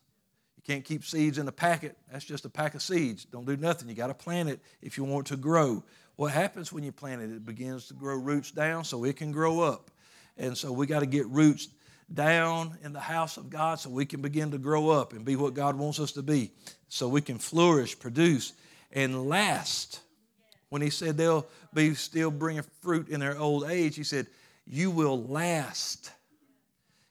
[0.56, 1.98] You can't keep seeds in a packet.
[2.12, 3.26] That's just a pack of seeds.
[3.26, 3.90] Don't do nothing.
[3.90, 5.84] You got to plant it if you want to grow.
[6.16, 7.32] What happens when you plant it?
[7.32, 9.92] It begins to grow roots down so it can grow up.
[10.38, 11.68] And so we got to get roots
[12.14, 15.36] down in the house of God so we can begin to grow up and be
[15.36, 16.52] what God wants us to be.
[16.90, 18.54] So we can flourish, produce,
[18.92, 20.00] and last.
[20.70, 24.28] When he said they'll be still bringing fruit in their old age, he said,
[24.66, 26.12] You will last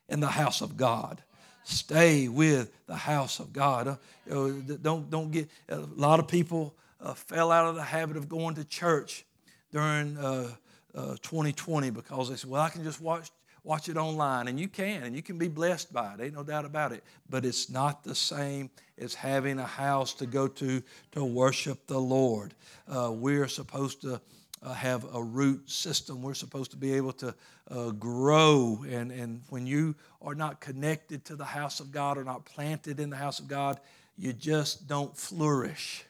[0.08, 1.22] in the house of God.
[1.64, 3.98] Stay with the house of God.
[4.30, 4.48] Uh,
[4.82, 8.54] don't, don't get, a lot of people uh, fell out of the habit of going
[8.56, 9.24] to church
[9.72, 10.48] during uh,
[10.94, 13.30] 2020 uh, because they said, well, I can just watch,
[13.64, 14.48] watch it online.
[14.48, 16.20] And you can, and you can be blessed by it.
[16.20, 17.04] Ain't no doubt about it.
[17.28, 22.00] But it's not the same as having a house to go to to worship the
[22.00, 22.54] Lord.
[22.88, 24.20] Uh, we're supposed to
[24.62, 26.22] uh, have a root system.
[26.22, 27.34] We're supposed to be able to
[27.70, 28.84] uh, grow.
[28.88, 33.00] And, and when you are not connected to the house of God or not planted
[33.00, 33.80] in the house of God,
[34.16, 36.04] you just don't flourish.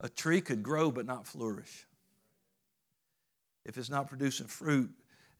[0.00, 1.86] A tree could grow but not flourish.
[3.64, 4.90] If it's not producing fruit,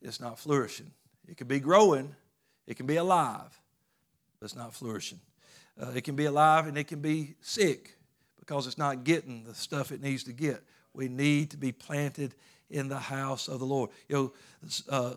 [0.03, 0.91] it's not flourishing.
[1.27, 2.15] It can be growing,
[2.67, 3.59] it can be alive,
[4.39, 5.19] but it's not flourishing.
[5.81, 7.97] Uh, it can be alive and it can be sick
[8.39, 10.61] because it's not getting the stuff it needs to get.
[10.93, 12.35] We need to be planted
[12.69, 13.89] in the house of the Lord.
[14.07, 14.33] You know,
[14.89, 15.13] uh,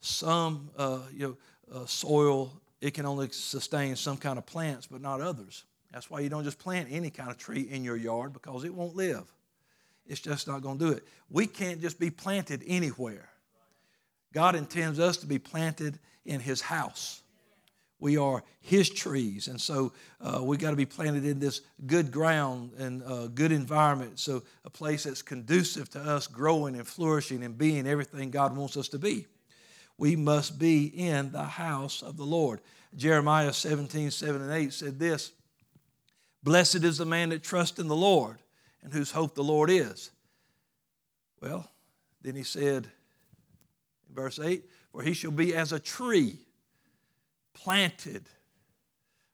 [0.00, 1.36] some uh, you
[1.70, 5.64] know, uh, soil it can only sustain some kind of plants, but not others.
[5.92, 8.72] That's why you don't just plant any kind of tree in your yard because it
[8.72, 9.24] won't live.
[10.06, 11.06] It's just not going to do it.
[11.28, 13.28] We can't just be planted anywhere.
[14.32, 17.22] God intends us to be planted in His house.
[18.00, 22.12] We are His trees, and so uh, we got to be planted in this good
[22.12, 24.20] ground and uh, good environment.
[24.20, 28.76] So a place that's conducive to us growing and flourishing and being everything God wants
[28.76, 29.26] us to be.
[29.96, 32.60] We must be in the house of the Lord.
[32.96, 35.32] Jeremiah 17, 7 and 8 said this
[36.42, 38.38] Blessed is the man that trusts in the Lord
[38.82, 40.10] and whose hope the Lord is.
[41.40, 41.68] Well,
[42.22, 42.88] then he said
[44.12, 46.36] verse 8, For he shall be as a tree
[47.54, 48.28] planted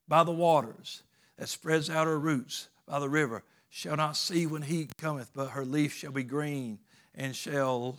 [0.08, 1.02] by the waters
[1.38, 5.50] that spreads out her roots by the river, shall not see when heat cometh, but
[5.50, 6.78] her leaf shall be green
[7.14, 7.98] and shall,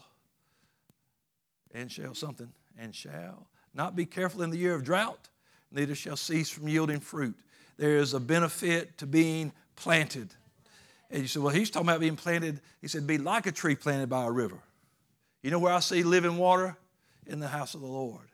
[1.73, 5.29] and shall something, and shall not be careful in the year of drought,
[5.71, 7.35] neither shall cease from yielding fruit
[7.77, 10.33] there is a benefit to being planted.
[11.11, 12.61] And you say, well, he's talking about being planted.
[12.81, 14.59] He said, be like a tree planted by a river.
[15.45, 16.75] You know where I see living water?
[17.27, 18.25] In the house of the Lord.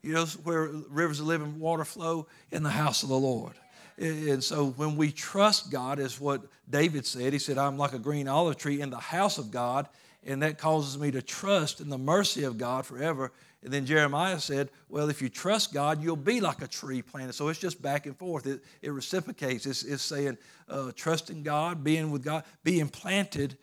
[0.00, 2.28] You know where rivers of living water flow?
[2.52, 3.54] In the house of the Lord.
[3.98, 7.32] And so when we trust God, is what David said.
[7.32, 9.88] He said, I'm like a green olive tree in the house of God,
[10.24, 13.32] and that causes me to trust in the mercy of God forever.
[13.64, 17.32] And then Jeremiah said, Well, if you trust God, you'll be like a tree planted.
[17.32, 18.46] So it's just back and forth.
[18.46, 19.66] It, it reciprocates.
[19.66, 23.58] It's, it's saying, uh, trusting God, being with God, being planted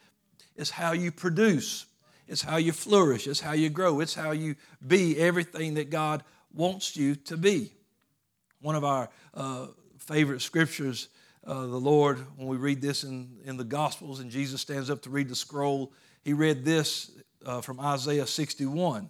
[0.57, 1.85] is how you produce,
[2.29, 6.23] it's how you flourish, it's how you grow, it's how you be everything that God
[6.53, 7.73] wants you to be.
[8.61, 11.09] One of our uh, favorite scriptures,
[11.45, 15.01] uh, the Lord, when we read this in, in the Gospels and Jesus stands up
[15.03, 15.91] to read the scroll,
[16.23, 17.11] he read this
[17.45, 19.09] uh, from Isaiah 61.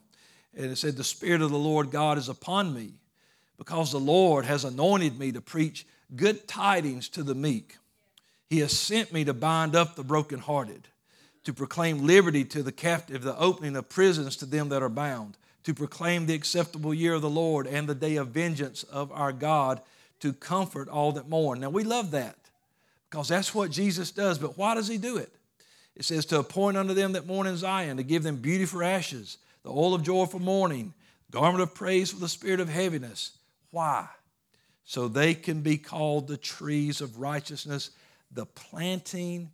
[0.55, 2.93] And it said, The Spirit of the Lord God is upon me
[3.57, 7.75] because the Lord has anointed me to preach good tidings to the meek.
[8.47, 10.87] He has sent me to bind up the brokenhearted,
[11.49, 15.35] to proclaim liberty to the captive, the opening of prisons to them that are bound,
[15.63, 19.31] to proclaim the acceptable year of the Lord and the day of vengeance of our
[19.31, 19.81] God,
[20.19, 21.59] to comfort all that mourn.
[21.59, 22.35] Now, we love that
[23.09, 25.31] because that's what Jesus does, but why does he do it?
[25.95, 28.83] It says, To appoint unto them that mourn in Zion, to give them beauty for
[28.83, 30.93] ashes the oil of joy for mourning,
[31.31, 33.31] garment of praise for the spirit of heaviness.
[33.71, 34.07] Why?
[34.85, 37.89] So they can be called the trees of righteousness,
[38.31, 39.49] the planting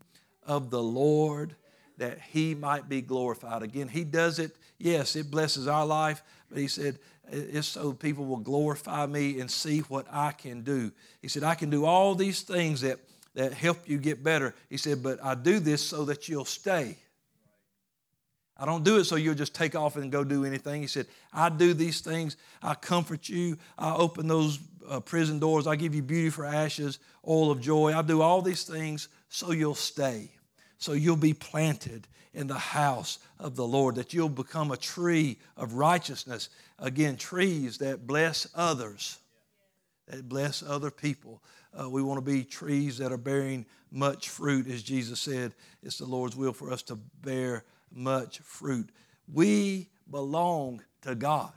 [0.45, 1.55] of the Lord,
[1.97, 3.63] that he might be glorified.
[3.63, 6.99] Again, he does it, yes, it blesses our life, but he said,
[7.31, 10.91] it's so people will glorify me and see what I can do.
[11.21, 12.99] He said, I can do all these things that,
[13.33, 14.53] that help you get better.
[14.69, 16.97] He said, but I do this so that you'll stay.
[18.57, 20.81] I don't do it so you'll just take off and go do anything.
[20.81, 22.37] He said, I do these things.
[22.63, 23.57] I comfort you.
[23.77, 25.67] I open those uh, prison doors.
[25.67, 27.93] I give you beauty for ashes, oil of joy.
[27.93, 30.29] I do all these things so you'll stay,
[30.77, 35.37] so you'll be planted in the house of the Lord, that you'll become a tree
[35.55, 36.49] of righteousness.
[36.77, 39.17] Again, trees that bless others,
[40.07, 41.41] that bless other people.
[41.73, 45.53] Uh, we want to be trees that are bearing much fruit, as Jesus said.
[45.81, 48.89] It's the Lord's will for us to bear much fruit.
[49.31, 51.53] We belong to God.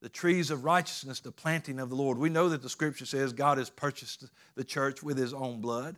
[0.00, 2.18] The trees of righteousness, the planting of the Lord.
[2.18, 5.96] We know that the scripture says God has purchased the church with his own blood.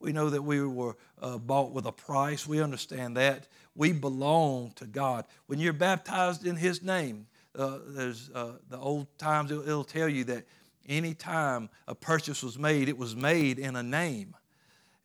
[0.00, 2.46] We know that we were uh, bought with a price.
[2.46, 3.46] We understand that.
[3.76, 5.26] We belong to God.
[5.46, 10.08] When you're baptized in his name, uh, there's uh, the old times, it'll, it'll tell
[10.08, 10.44] you that
[10.88, 14.34] any time a purchase was made, it was made in a name.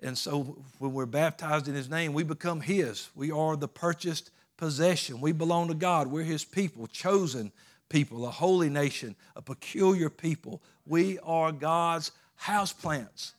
[0.01, 3.09] And so when we're baptized in His name, we become His.
[3.15, 5.21] We are the purchased possession.
[5.21, 6.07] We belong to God.
[6.07, 7.51] We're His people, chosen
[7.89, 10.61] people, a holy nation, a peculiar people.
[10.85, 13.34] We are God's house plants.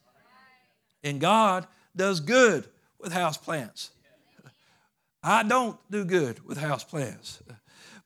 [1.07, 2.67] And God does good
[2.99, 3.91] with house plants.
[5.23, 7.41] I don't do good with house plants.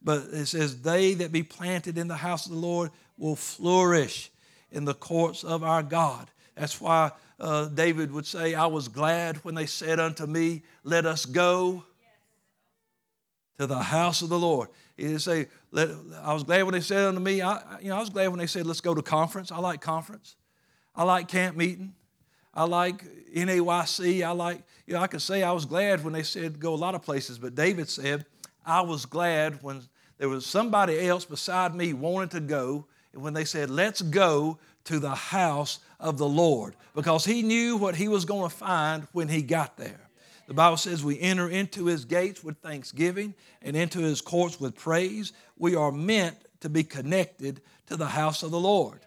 [0.02, 4.30] But it says, They that be planted in the house of the Lord will flourish
[4.70, 6.30] in the courts of our God.
[6.54, 11.06] That's why uh, David would say, I was glad when they said unto me, Let
[11.06, 11.84] us go
[13.58, 14.68] to the house of the Lord.
[14.98, 18.10] He say, I was glad when they said unto me, I, you know, I was
[18.10, 19.50] glad when they said, Let's go to conference.
[19.50, 20.36] I like conference.
[20.94, 21.94] I like camp meeting.
[22.52, 24.24] I like NAYC.
[24.24, 26.76] I like, you know, I could say I was glad when they said go a
[26.76, 28.26] lot of places, but David said,
[28.66, 29.82] I was glad when
[30.18, 34.58] there was somebody else beside me wanted to go, and when they said, Let's go
[34.84, 39.06] to the house of the Lord because he knew what he was going to find
[39.12, 40.10] when he got there.
[40.46, 44.74] The Bible says we enter into his gates with thanksgiving and into his courts with
[44.74, 45.32] praise.
[45.56, 49.00] We are meant to be connected to the house of the Lord.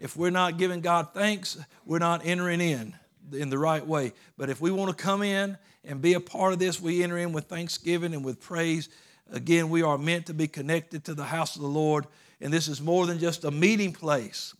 [0.00, 2.94] If we're not giving God thanks, we're not entering in
[3.32, 4.12] in the right way.
[4.38, 7.18] But if we want to come in and be a part of this, we enter
[7.18, 8.88] in with thanksgiving and with praise.
[9.30, 12.06] Again, we are meant to be connected to the house of the Lord.
[12.40, 14.54] And this is more than just a meeting place.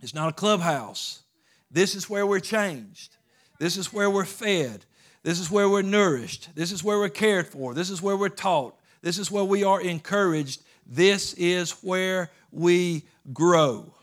[0.00, 1.22] It's not a clubhouse.
[1.70, 3.16] This is where we're changed.
[3.60, 4.84] This is where we're fed.
[5.22, 6.50] This is where we're nourished.
[6.54, 7.72] This is where we're cared for.
[7.72, 8.74] This is where we're taught.
[9.00, 10.62] This is where we are encouraged.
[10.86, 13.94] This is where we grow.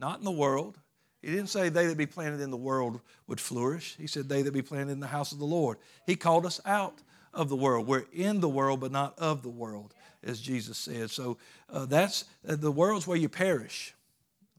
[0.00, 0.78] Not in the world.
[1.22, 3.96] He didn't say they that be planted in the world would flourish.
[3.98, 5.78] He said they that be planted in the house of the Lord.
[6.06, 7.00] He called us out
[7.34, 7.86] of the world.
[7.86, 11.10] We're in the world, but not of the world, as Jesus said.
[11.10, 11.38] So
[11.70, 13.94] uh, that's uh, the world's where you perish.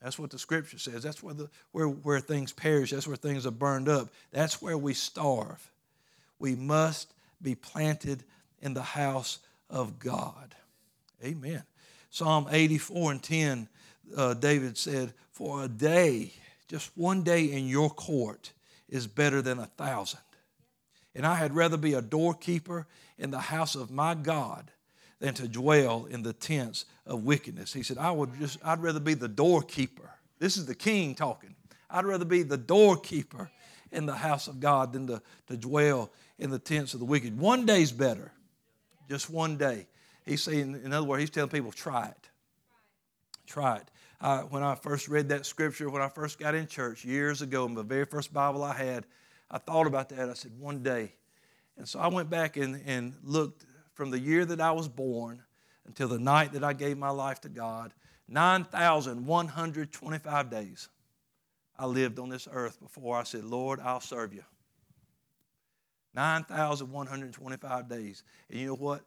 [0.02, 1.04] That's what the scripture says.
[1.04, 2.92] That's where, the, where, where things perish.
[2.92, 4.10] That's where things are burned up.
[4.32, 5.72] That's where we starve.
[6.40, 8.24] We must be planted
[8.62, 10.56] in the house of God.
[11.24, 11.64] Amen.
[12.10, 13.70] Psalm 84 and 10,
[14.16, 16.34] uh, David said, For a day,
[16.68, 18.52] just one day in your court
[18.90, 20.20] is better than a thousand.
[21.16, 22.86] And I had rather be a doorkeeper
[23.18, 24.70] in the house of my God
[25.20, 27.72] than to dwell in the tents of wickedness.
[27.72, 30.10] He said, I would just, I'd rather be the doorkeeper.
[30.40, 31.56] This is the king talking.
[31.90, 33.50] I'd rather be the doorkeeper
[33.94, 37.40] in the house of God than to, to dwell in the tents of the wicked.
[37.40, 38.34] One day's better.
[39.08, 39.88] Just one day.
[40.26, 42.30] He's saying, in other words, he's telling people, try it.
[43.48, 43.90] Try it.
[44.50, 47.74] When I first read that scripture, when I first got in church years ago, in
[47.74, 49.06] the very first Bible I had,
[49.50, 50.30] I thought about that.
[50.30, 51.14] I said, one day.
[51.78, 55.42] And so I went back and, and looked from the year that I was born
[55.86, 57.94] until the night that I gave my life to God,
[58.28, 60.90] 9,125 days
[61.80, 64.44] I lived on this earth before I said, Lord, I'll serve you.
[66.14, 68.24] 9,125 days.
[68.50, 69.02] And you know what?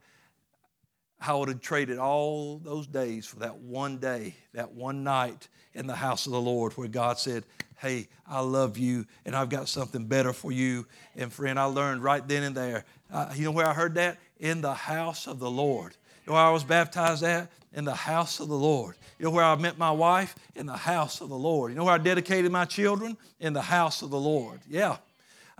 [1.24, 5.86] I would have traded all those days for that one day, that one night in
[5.86, 7.44] the house of the Lord where God said,
[7.78, 10.86] Hey, I love you and I've got something better for you.
[11.16, 12.84] And friend, I learned right then and there.
[13.12, 14.18] Uh, you know where I heard that?
[14.42, 15.96] in the house of the Lord.
[16.26, 17.50] You know where I was baptized at?
[17.72, 18.96] In the house of the Lord.
[19.18, 20.34] You know where I met my wife?
[20.54, 21.70] In the house of the Lord.
[21.70, 23.16] You know where I dedicated my children?
[23.40, 24.60] In the house of the Lord.
[24.68, 24.98] Yeah.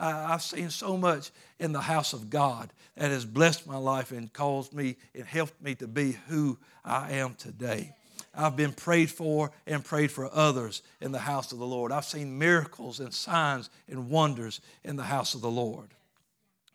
[0.03, 1.31] I've seen so much
[1.61, 5.63] in the house of God that has blessed my life and caused me and helped
[5.63, 7.95] me to be who I am today.
[8.35, 11.93] I've been prayed for and prayed for others in the house of the Lord.
[11.93, 15.89] I've seen miracles and signs and wonders in the house of the Lord.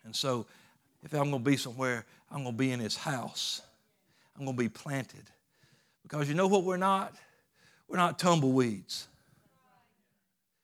[0.04, 0.46] And so,
[1.02, 3.60] if I'm going to be somewhere, I'm going to be in His house.
[4.36, 5.24] I'm going to be planted.
[6.02, 7.14] Because you know what we're not?
[7.88, 9.08] We're not tumbleweeds.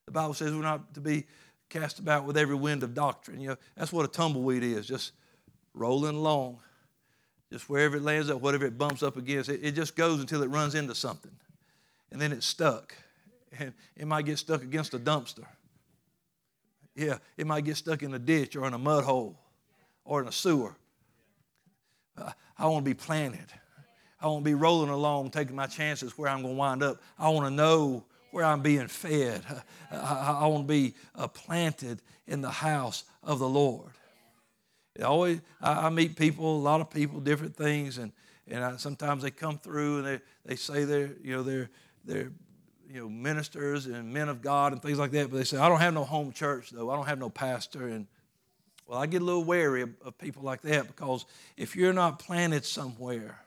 [0.06, 1.26] The Bible says we're not to be
[1.74, 3.40] cast about with every wind of doctrine.
[3.40, 5.12] You know, that's what a tumbleweed is, just
[5.74, 6.60] rolling along.
[7.52, 10.42] Just wherever it lands up, whatever it bumps up against, it, it just goes until
[10.42, 11.32] it runs into something.
[12.12, 12.94] And then it's stuck.
[13.58, 15.44] And it might get stuck against a dumpster.
[16.94, 19.36] Yeah, it might get stuck in a ditch or in a mud hole
[20.04, 20.76] or in a sewer.
[22.16, 23.46] Uh, I want to be planted.
[24.20, 27.02] I want to be rolling along, taking my chances where I'm going to wind up.
[27.18, 28.04] I want to know
[28.34, 29.42] where I'm being fed.
[29.92, 33.92] I, I want to be uh, planted in the house of the Lord.
[34.96, 38.10] It always, I, I, meet people, a lot of people, different things, and
[38.48, 41.70] and I, sometimes they come through and they, they say they're you know they're
[42.04, 42.32] they're
[42.90, 45.68] you know ministers and men of God and things like that, but they say I
[45.68, 46.90] don't have no home church though.
[46.90, 48.06] I don't have no pastor, and
[48.88, 51.24] well, I get a little wary of, of people like that because
[51.56, 53.38] if you're not planted somewhere,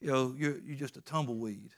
[0.00, 1.70] you know you're you're just a tumbleweed.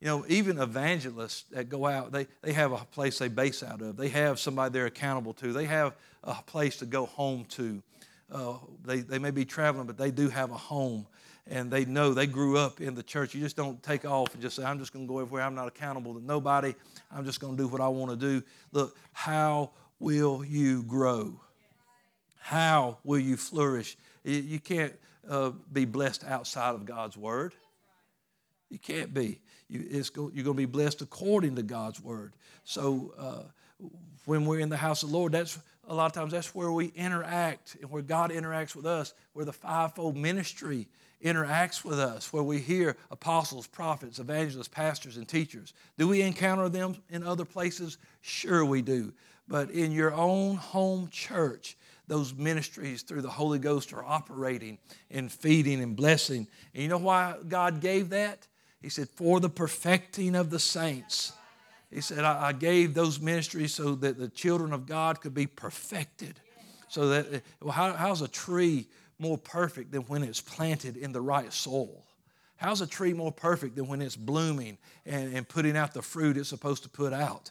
[0.00, 3.80] You know, even evangelists that go out, they, they have a place they base out
[3.80, 3.96] of.
[3.96, 5.52] They have somebody they're accountable to.
[5.52, 7.82] They have a place to go home to.
[8.30, 11.06] Uh, they, they may be traveling, but they do have a home.
[11.46, 13.34] And they know they grew up in the church.
[13.34, 15.44] You just don't take off and just say, I'm just going to go everywhere.
[15.44, 16.74] I'm not accountable to nobody.
[17.10, 18.44] I'm just going to do what I want to do.
[18.72, 21.40] Look, how will you grow?
[22.38, 23.96] How will you flourish?
[24.24, 24.92] You can't
[25.28, 27.54] uh, be blessed outside of God's word.
[28.68, 29.40] You can't be.
[29.68, 32.32] You, go, you're going to be blessed according to God's word.
[32.64, 33.42] So uh,
[34.24, 35.58] when we're in the house of the Lord, that's
[35.88, 39.44] a lot of times that's where we interact and where God interacts with us, where
[39.44, 40.88] the fivefold ministry
[41.24, 45.72] interacts with us, where we hear apostles, prophets, evangelists, pastors, and teachers.
[45.98, 47.98] Do we encounter them in other places?
[48.20, 49.12] Sure, we do.
[49.48, 51.76] But in your own home church,
[52.08, 54.78] those ministries through the Holy Ghost are operating
[55.10, 56.46] and feeding and blessing.
[56.74, 58.46] And you know why God gave that?
[58.86, 61.32] He said, For the perfecting of the saints.
[61.90, 65.48] He said, I, I gave those ministries so that the children of God could be
[65.48, 66.38] perfected.
[66.86, 68.86] So that, eh, well, how, how's a tree
[69.18, 72.04] more perfect than when it's planted in the right soil?
[72.58, 76.36] How's a tree more perfect than when it's blooming and, and putting out the fruit
[76.36, 77.50] it's supposed to put out?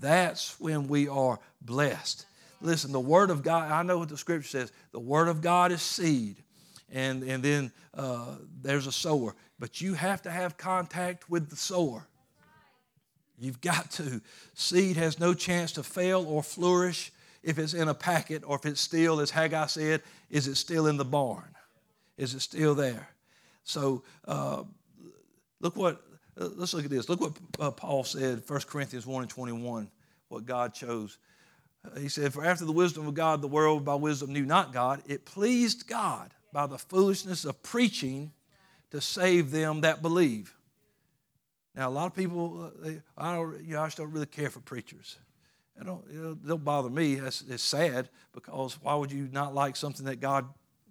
[0.00, 2.26] That's when we are blessed.
[2.60, 4.70] Listen, the Word of God, I know what the Scripture says.
[4.92, 6.43] The Word of God is seed,
[6.92, 9.34] and, and then uh, there's a sower.
[9.58, 12.06] But you have to have contact with the sower.
[13.38, 14.20] You've got to.
[14.54, 17.12] Seed has no chance to fail or flourish
[17.42, 20.86] if it's in a packet or if it's still, as Haggai said, is it still
[20.86, 21.54] in the barn?
[22.16, 23.08] Is it still there?
[23.64, 24.62] So uh,
[25.60, 26.02] look what,
[26.40, 27.08] uh, let's look at this.
[27.08, 29.90] Look what uh, Paul said, 1 Corinthians 1 and 21,
[30.28, 31.18] what God chose.
[31.98, 35.02] He said, For after the wisdom of God, the world by wisdom knew not God.
[35.06, 38.30] It pleased God by the foolishness of preaching
[38.92, 40.54] to save them that believe.
[41.74, 44.26] Now, a lot of people, uh, they, I don't, you know, I just don't really
[44.26, 45.18] care for preachers.
[45.78, 47.14] I don't, it don't bother me.
[47.14, 50.46] It's, it's sad because why would you not like something that God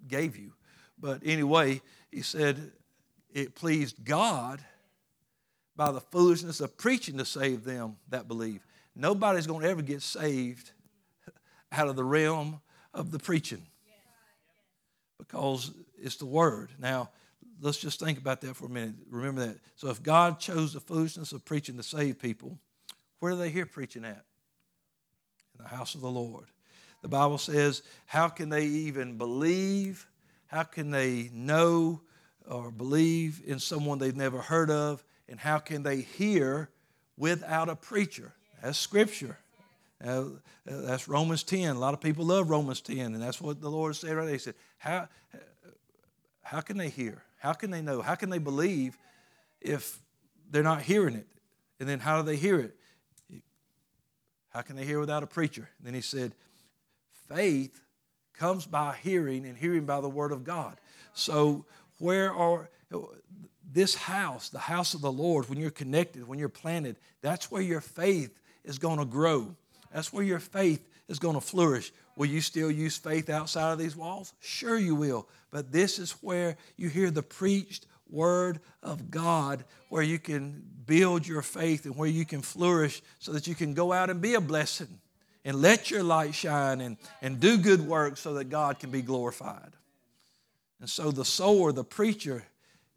[0.05, 0.51] gave you?
[0.99, 2.74] But anyway, he said
[3.34, 4.59] it pleased God
[5.78, 8.66] by the foolishness of preaching to save them that believe.
[8.97, 10.72] Nobody's going to ever get saved
[11.72, 12.59] out of the realm
[12.93, 13.66] of the preaching
[15.18, 16.72] because it's the word.
[16.80, 17.09] Now,
[17.61, 18.95] let's just think about that for a minute.
[19.09, 19.57] Remember that.
[19.76, 22.57] So, if God chose the foolishness of preaching to save people,
[23.20, 24.26] where do they hear preaching at?
[25.57, 26.45] In the house of the Lord.
[27.01, 30.07] The Bible says, how can they even believe?
[30.47, 32.01] How can they know
[32.49, 35.03] or believe in someone they've never heard of?
[35.28, 36.70] And how can they hear
[37.18, 38.34] without a preacher?
[38.61, 39.38] That's scripture.
[40.05, 40.25] Uh,
[40.65, 41.75] that's Romans 10.
[41.75, 44.33] A lot of people love Romans 10, and that's what the Lord said right there.
[44.33, 45.07] He said, How,
[46.41, 47.23] how can they hear?
[47.39, 48.01] How can they know?
[48.01, 48.97] How can they believe
[49.61, 49.99] if
[50.49, 51.27] they're not hearing it?
[51.79, 52.75] And then how do they hear it?
[54.49, 55.69] How can they hear without a preacher?
[55.77, 56.33] And then he said,
[57.27, 57.81] faith
[58.33, 60.77] comes by hearing, and hearing by the word of God.
[61.13, 61.65] So,
[61.99, 62.69] where are
[63.71, 67.61] this house, the house of the Lord, when you're connected, when you're planted, that's where
[67.61, 69.55] your faith is going to grow.
[69.93, 71.91] That's where your faith is going to flourish.
[72.15, 74.33] Will you still use faith outside of these walls?
[74.39, 75.27] Sure, you will.
[75.51, 81.27] But this is where you hear the preached word of God, where you can build
[81.27, 84.33] your faith and where you can flourish so that you can go out and be
[84.33, 84.99] a blessing
[85.45, 89.01] and let your light shine and, and do good work so that God can be
[89.01, 89.73] glorified.
[90.79, 92.45] And so the sower, the preacher,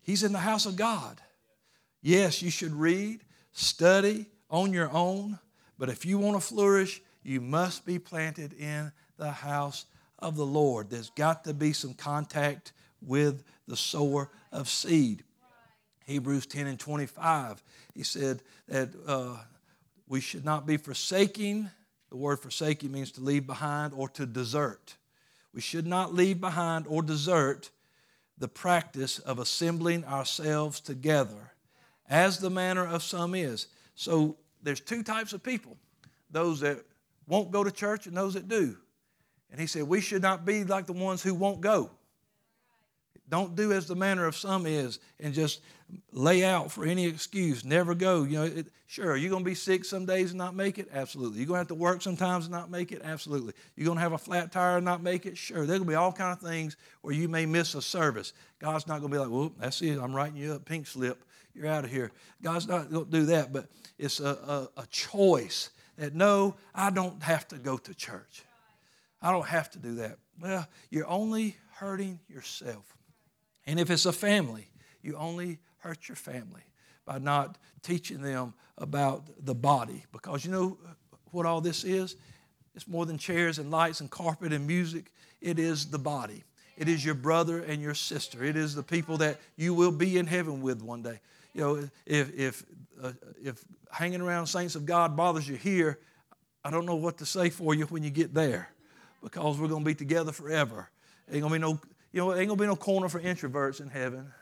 [0.02, 1.20] he's in the house of God.
[2.02, 3.20] Yes, you should read,
[3.52, 5.38] study on your own,
[5.78, 9.86] but if you want to flourish, you must be planted in the house
[10.18, 10.90] of the Lord.
[10.90, 12.72] There's got to be some contact
[13.02, 15.24] with the sower of seed.
[16.06, 17.62] Hebrews 10 and 25,
[17.94, 19.36] he said that uh,
[20.06, 21.68] we should not be forsaking.
[22.10, 24.94] The word forsaking means to leave behind or to desert.
[25.52, 27.70] We should not leave behind or desert
[28.38, 31.52] the practice of assembling ourselves together,
[32.08, 33.66] as the manner of some is.
[33.94, 34.36] So
[34.66, 35.76] there's two types of people
[36.32, 36.84] those that
[37.28, 38.76] won't go to church and those that do.
[39.52, 41.90] And he said, We should not be like the ones who won't go.
[43.28, 45.60] Don't do as the manner of some is and just
[46.12, 47.64] lay out for any excuse.
[47.64, 48.24] Never go.
[48.24, 50.88] You know, it, sure, you're going to be sick some days and not make it?
[50.92, 51.38] Absolutely.
[51.38, 53.02] You're going to have to work sometimes and not make it?
[53.04, 53.52] Absolutely.
[53.76, 55.36] You're going to have a flat tire and not make it?
[55.36, 55.58] Sure.
[55.58, 58.32] There's going to be all kind of things where you may miss a service.
[58.60, 59.98] God's not going to be like, well, that's it.
[59.98, 61.24] I'm writing you up, pink slip.
[61.56, 62.12] You're out of here.
[62.42, 66.90] God's not going to do that, but it's a, a, a choice that no, I
[66.90, 68.44] don't have to go to church.
[69.22, 70.18] I don't have to do that.
[70.38, 72.84] Well, you're only hurting yourself.
[73.66, 74.68] And if it's a family,
[75.02, 76.62] you only hurt your family
[77.06, 80.04] by not teaching them about the body.
[80.12, 80.78] Because you know
[81.30, 82.16] what all this is?
[82.74, 85.10] It's more than chairs and lights and carpet and music.
[85.40, 86.44] It is the body.
[86.76, 88.44] It is your brother and your sister.
[88.44, 91.20] It is the people that you will be in heaven with one day.
[91.56, 92.64] You know, if, if,
[93.02, 95.98] uh, if hanging around saints of God bothers you here,
[96.62, 98.70] I don't know what to say for you when you get there
[99.22, 100.90] because we're going to be together forever.
[101.30, 101.80] Ain't going to be no
[102.16, 104.32] you know, ain't gonna be no corner for introverts in heaven.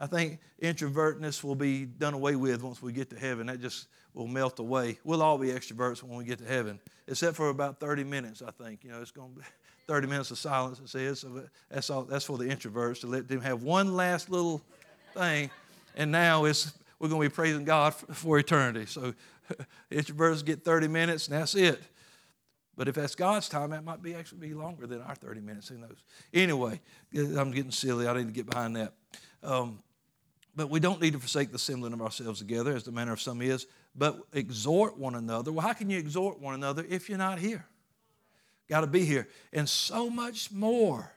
[0.00, 3.48] I think introvertness will be done away with once we get to heaven.
[3.48, 4.98] That just will melt away.
[5.04, 8.52] We'll all be extroverts when we get to heaven, except for about 30 minutes, I
[8.52, 8.84] think.
[8.84, 9.44] You know, it's going to be
[9.86, 11.20] 30 minutes of silence, it says.
[11.20, 14.62] So that's, all, that's for the introverts to let them have one last little
[15.16, 15.50] thing.
[15.96, 18.86] And now it's, we're going to be praising God for, for eternity.
[18.86, 19.14] So
[19.90, 21.82] introverts get 30 minutes, and that's it.
[22.76, 25.68] But if that's God's time, that might be actually be longer than our 30 minutes.
[25.68, 25.96] Who knows?
[26.34, 26.80] Anyway,
[27.14, 28.06] I'm getting silly.
[28.06, 28.92] I need to get behind that.
[29.42, 29.78] Um,
[30.54, 33.20] but we don't need to forsake the assembling of ourselves together, as the manner of
[33.20, 35.52] some is, but exhort one another.
[35.52, 37.66] Well, how can you exhort one another if you're not here?
[38.68, 39.28] Got to be here.
[39.52, 41.12] And so much more.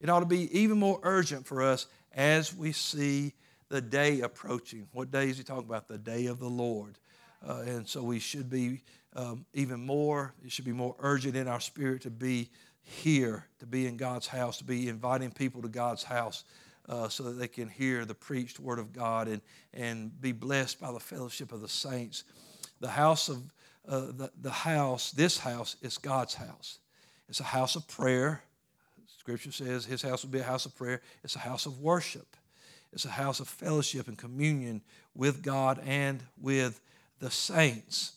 [0.00, 1.86] It ought to be even more urgent for us
[2.16, 3.34] as we see
[3.68, 4.88] the day approaching.
[4.92, 5.86] What day is he talking about?
[5.86, 6.98] The day of the Lord.
[7.46, 8.82] Uh, and so we should be
[9.14, 12.50] um, even more, it should be more urgent in our spirit to be
[12.82, 16.44] here, to be in God's house, to be inviting people to God's house
[16.88, 19.40] uh, so that they can hear the preached word of God and,
[19.74, 22.24] and be blessed by the fellowship of the saints.
[22.80, 23.42] The house of
[23.88, 26.78] uh, the, the house, this house is God's house.
[27.28, 28.42] It's a house of prayer.
[29.26, 31.00] Scripture says his house will be a house of prayer.
[31.24, 32.36] It's a house of worship.
[32.92, 34.82] It's a house of fellowship and communion
[35.16, 36.80] with God and with
[37.18, 38.12] the saints.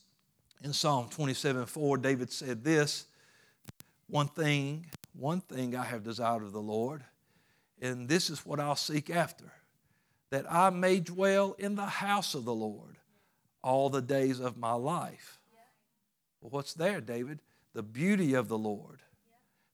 [0.63, 3.05] In Psalm 27 4, David said this
[4.05, 4.85] One thing,
[5.17, 7.03] one thing I have desired of the Lord,
[7.81, 9.51] and this is what I'll seek after,
[10.29, 12.97] that I may dwell in the house of the Lord
[13.63, 15.39] all the days of my life.
[16.39, 17.39] Well, what's there, David?
[17.73, 18.99] The beauty of the Lord.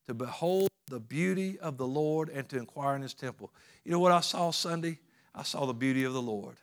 [0.08, 3.52] To behold the beauty of the Lord and to inquire in his temple.
[3.84, 5.00] You know what I saw Sunday?
[5.34, 6.56] I saw the beauty of the Lord.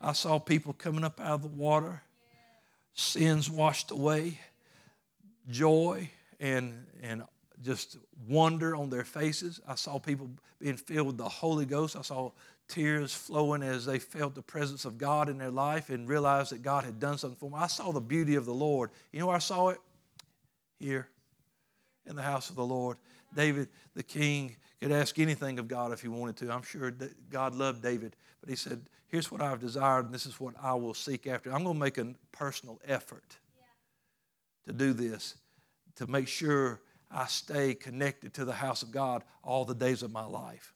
[0.00, 2.02] I saw people coming up out of the water
[2.94, 4.38] sins washed away,
[5.48, 7.22] joy and, and
[7.62, 7.98] just
[8.28, 9.60] wonder on their faces.
[9.66, 11.96] I saw people being filled with the Holy Ghost.
[11.96, 12.32] I saw
[12.68, 16.62] tears flowing as they felt the presence of God in their life and realized that
[16.62, 17.60] God had done something for them.
[17.60, 18.90] I saw the beauty of the Lord.
[19.12, 19.78] You know where I saw it?
[20.78, 21.08] Here
[22.06, 22.96] in the house of the Lord.
[23.34, 26.52] David, the king, could ask anything of God if he wanted to.
[26.52, 30.24] I'm sure that God loved David, but he said, Here's what I've desired, and this
[30.24, 31.52] is what I will seek after.
[31.52, 33.36] I'm going to make a personal effort
[34.66, 35.34] to do this,
[35.96, 40.12] to make sure I stay connected to the house of God all the days of
[40.12, 40.72] my life.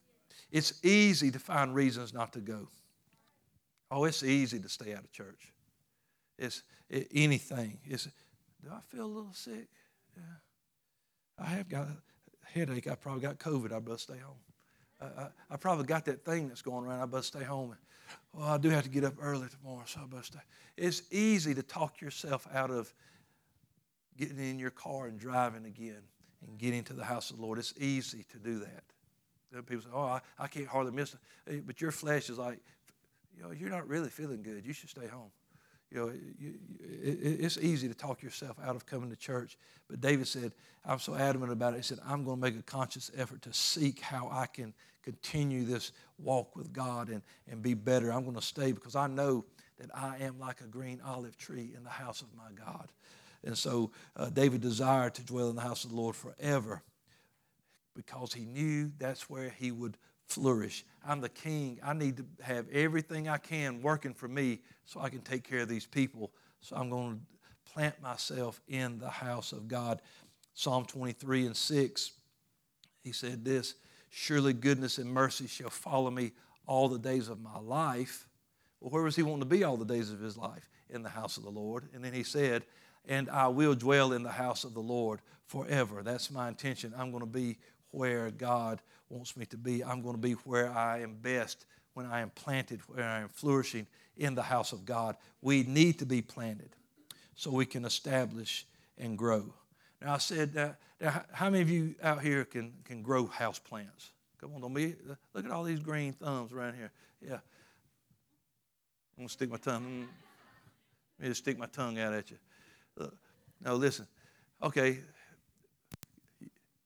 [0.51, 2.67] It's easy to find reasons not to go.
[3.89, 5.53] Oh, it's easy to stay out of church.
[6.37, 7.79] It's it, anything.
[7.85, 9.69] It's, do I feel a little sick?
[10.17, 10.23] Yeah.
[11.39, 11.87] I have got
[12.53, 12.87] headache.
[12.87, 13.71] I probably got COVID.
[13.71, 14.37] I better stay home.
[15.01, 17.01] I, I, I, probably got that thing that's going around.
[17.01, 17.75] I better stay home.
[18.33, 20.39] Well, I do have to get up early tomorrow, so I better stay.
[20.77, 22.93] It's easy to talk yourself out of
[24.17, 26.01] getting in your car and driving again
[26.47, 27.59] and getting to the house of the Lord.
[27.59, 28.83] It's easy to do that.
[29.65, 31.15] People say, "Oh, I, I can't hardly miss
[31.47, 32.59] it," but your flesh is like,
[33.35, 34.65] you know, you're not really feeling good.
[34.65, 35.31] You should stay home.
[35.95, 36.11] You know,
[36.81, 39.57] it's easy to talk yourself out of coming to church.
[39.89, 40.51] But David said,
[40.85, 41.77] I'm so adamant about it.
[41.77, 44.73] He said, I'm going to make a conscious effort to seek how I can
[45.03, 48.11] continue this walk with God and, and be better.
[48.11, 49.45] I'm going to stay because I know
[49.79, 52.91] that I am like a green olive tree in the house of my God.
[53.45, 56.83] And so uh, David desired to dwell in the house of the Lord forever
[57.95, 59.97] because he knew that's where he would
[60.27, 60.85] flourish.
[61.07, 61.79] I'm the king.
[61.83, 65.59] I need to have everything I can working for me so I can take care
[65.59, 66.31] of these people.
[66.61, 70.01] So I'm going to plant myself in the house of God.
[70.53, 72.11] Psalm 23 and 6,
[73.03, 73.75] he said this
[74.09, 76.31] Surely goodness and mercy shall follow me
[76.65, 78.27] all the days of my life.
[78.79, 80.69] Well, where was he wanting to be all the days of his life?
[80.89, 81.89] In the house of the Lord.
[81.93, 82.63] And then he said,
[83.07, 86.01] And I will dwell in the house of the Lord forever.
[86.03, 86.93] That's my intention.
[86.97, 87.57] I'm going to be
[87.91, 89.83] where God wants me to be.
[89.83, 93.29] I'm going to be where I am best when I am planted, where I am
[93.29, 93.87] flourishing
[94.17, 95.15] in the house of God.
[95.41, 96.69] We need to be planted
[97.35, 98.65] so we can establish
[98.97, 99.53] and grow.
[100.01, 103.59] Now, I said, uh, now, how many of you out here can, can grow house
[103.59, 104.11] plants?
[104.39, 104.95] Come on, don't be,
[105.33, 106.91] look at all these green thumbs around here.
[107.21, 107.39] Yeah.
[109.17, 109.83] I'm going to stick my tongue.
[109.83, 110.07] Mm.
[111.19, 112.37] Let me just stick my tongue out at you.
[112.99, 113.07] Uh,
[113.63, 114.07] now, listen.
[114.61, 114.99] Okay,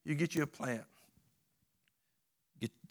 [0.04, 0.84] you get you a plant.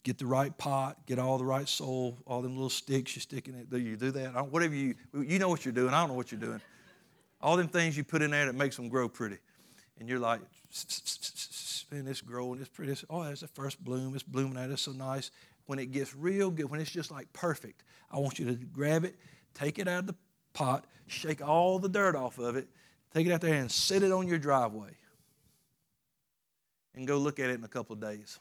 [0.05, 3.49] Get, the right pot, get all the right soil, all them little sticks you stick
[3.49, 3.68] in it.
[3.68, 4.51] Do you do that?
[4.51, 5.92] whatever you, you know what you're doing.
[5.92, 6.61] I don't know what you're doing.
[7.40, 9.38] All them things you put in there that makes them grow pretty.
[9.99, 10.40] And you're like,
[11.90, 12.94] and it's growing, it's pretty.
[13.11, 14.14] Oh, that's the first bloom.
[14.14, 14.70] It's blooming out.
[14.70, 15.30] It's so nice.
[15.66, 19.05] When it gets real good, when it's just like perfect, I want you to grab
[19.05, 19.16] it,
[19.55, 20.14] take it out of the
[20.55, 22.68] pot, shake all the dirt off of it,
[23.12, 24.90] take it out there and sit it on your driveway.
[26.94, 28.38] And go look at it in a couple of days.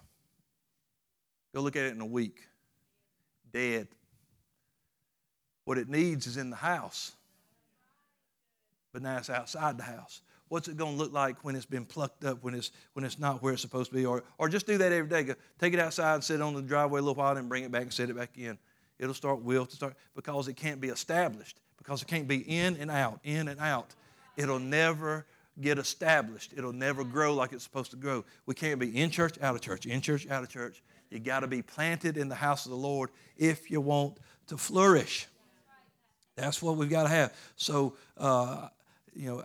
[1.54, 2.40] Go look at it in a week.
[3.52, 3.88] Dead.
[5.66, 7.14] What it needs is in the house.
[8.94, 10.22] But now it's outside the house.
[10.50, 13.20] What's it going to look like when it's been plucked up, when it's, when it's
[13.20, 14.06] not where it's supposed to be?
[14.06, 15.24] Or, or just do that every day.
[15.24, 17.72] Go, take it outside and sit on the driveway a little while, and bring it
[17.72, 18.58] back and set it back in.
[18.98, 22.78] It'll start wilt to start because it can't be established, because it can't be in
[22.78, 23.94] and out, in and out.
[24.38, 25.26] It'll never
[25.60, 26.54] get established.
[26.56, 28.24] It'll never grow like it's supposed to grow.
[28.46, 30.82] We can't be in church, out of church, in church, out of church.
[31.10, 34.58] You got to be planted in the house of the Lord if you want to
[34.58, 35.28] flourish.
[36.36, 37.34] That's what we've got to have.
[37.56, 38.68] So, uh,
[39.14, 39.44] you know,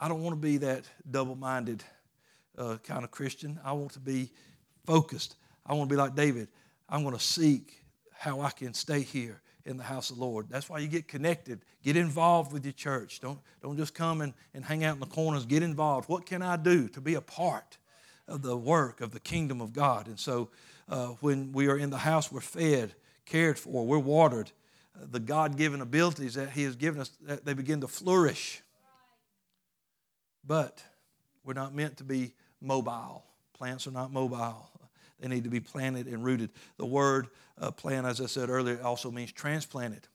[0.00, 1.82] I don't want to be that double minded
[2.56, 3.60] uh, kind of Christian.
[3.64, 4.30] I want to be
[4.84, 5.36] focused.
[5.64, 6.48] I want to be like David.
[6.88, 7.82] I'm going to seek
[8.12, 10.46] how I can stay here in the house of the Lord.
[10.48, 11.60] That's why you get connected.
[11.82, 13.20] Get involved with your church.
[13.20, 15.44] Don't, don't just come and, and hang out in the corners.
[15.44, 16.08] Get involved.
[16.08, 17.76] What can I do to be a part
[18.28, 20.06] of the work of the kingdom of God?
[20.06, 20.50] And so
[20.88, 24.50] uh, when we are in the house, we're fed, cared for, we're watered.
[24.94, 27.10] Uh, the God given abilities that He has given us,
[27.44, 28.62] they begin to flourish.
[30.46, 30.82] But
[31.44, 33.24] we're not meant to be mobile.
[33.52, 34.70] Plants are not mobile.
[35.18, 36.50] They need to be planted and rooted.
[36.76, 37.28] The word
[37.58, 40.06] uh, plant, as I said earlier, also means transplanted.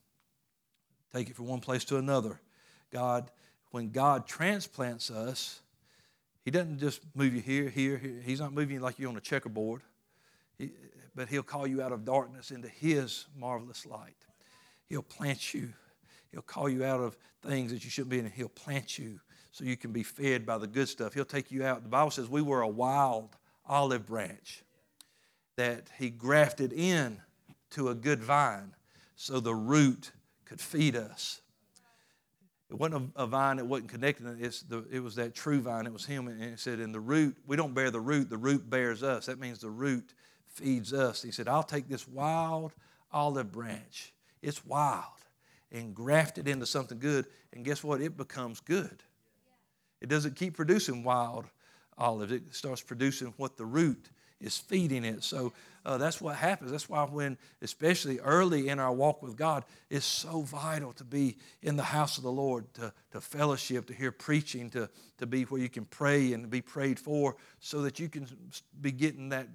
[1.13, 2.39] Take it from one place to another.
[2.91, 3.31] God,
[3.71, 5.61] when God transplants us,
[6.45, 8.21] He doesn't just move you here, here, here.
[8.23, 9.90] He's not moving you like you're on a checkerboard, he,
[11.15, 14.15] but He'll call you out of darkness into His marvelous light.
[14.87, 15.73] He'll plant you.
[16.31, 19.19] He'll call you out of things that you shouldn't be in, and He'll plant you
[19.51, 21.13] so you can be fed by the good stuff.
[21.13, 21.83] He'll take you out.
[21.83, 23.35] The Bible says we were a wild
[23.65, 24.63] olive branch
[25.57, 27.19] that he grafted in
[27.71, 28.73] to a good vine
[29.15, 30.11] so the root
[30.45, 31.41] could feed us.
[32.69, 34.41] It wasn't a, vine that wasn't connected.
[34.41, 35.85] It's the, it was that true vine.
[35.85, 36.29] It was him.
[36.29, 39.25] And it said, in the root, we don't bear the root, the root bears us.
[39.25, 40.13] That means the root
[40.53, 41.21] feeds us.
[41.21, 42.73] He said, I'll take this wild
[43.11, 44.13] olive branch.
[44.41, 45.05] It's wild
[45.71, 47.25] and graft it into something good.
[47.53, 48.01] And guess what?
[48.01, 49.03] It becomes good.
[50.01, 51.45] It doesn't keep producing wild
[51.97, 55.23] olives, it starts producing what the root is feeding it.
[55.23, 55.53] So
[55.85, 56.71] uh, that's what happens.
[56.71, 61.37] That's why, when, especially early in our walk with God, it's so vital to be
[61.61, 64.89] in the house of the Lord, to, to fellowship, to hear preaching, to,
[65.19, 68.27] to be where you can pray and be prayed for so that you can
[68.81, 69.47] be getting that.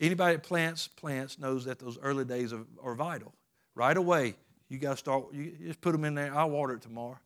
[0.00, 3.32] Anybody that plants plants knows that those early days are, are vital.
[3.74, 4.36] Right away,
[4.68, 6.34] you got to start, you just put them in there.
[6.34, 7.18] I'll water it tomorrow.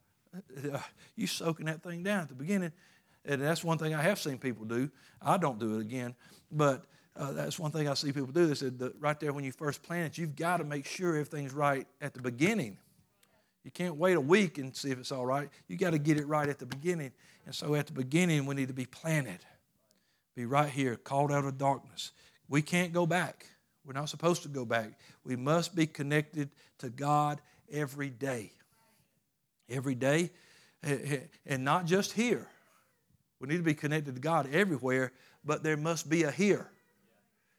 [1.16, 2.72] you soaking that thing down at the beginning.
[3.24, 4.90] And that's one thing I have seen people do.
[5.20, 6.14] I don't do it again,
[6.52, 6.84] but
[7.16, 8.46] uh, that's one thing I see people do.
[8.46, 11.10] They said that right there when you first plant it, you've got to make sure
[11.10, 12.76] everything's right at the beginning.
[13.64, 15.48] You can't wait a week and see if it's all right.
[15.66, 17.10] You got to get it right at the beginning.
[17.46, 19.40] And so at the beginning, we need to be planted,
[20.36, 22.12] be right here, called out of darkness.
[22.48, 23.46] We can't go back.
[23.84, 24.92] We're not supposed to go back.
[25.24, 27.40] We must be connected to God
[27.72, 28.52] every day
[29.68, 30.30] every day,
[31.46, 32.46] and not just here.
[33.40, 35.12] We need to be connected to God everywhere,
[35.44, 36.70] but there must be a here.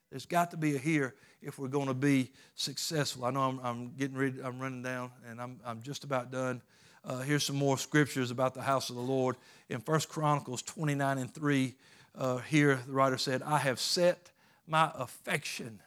[0.09, 3.25] There's got to be a here if we're going to be successful.
[3.25, 6.61] I know I'm, I'm getting ready, I'm running down, and I'm, I'm just about done.
[7.03, 9.35] Uh, here's some more scriptures about the house of the Lord.
[9.69, 11.75] In 1 Chronicles 29 and 3,
[12.17, 14.31] uh, here the writer said, I have set
[14.67, 15.79] my affection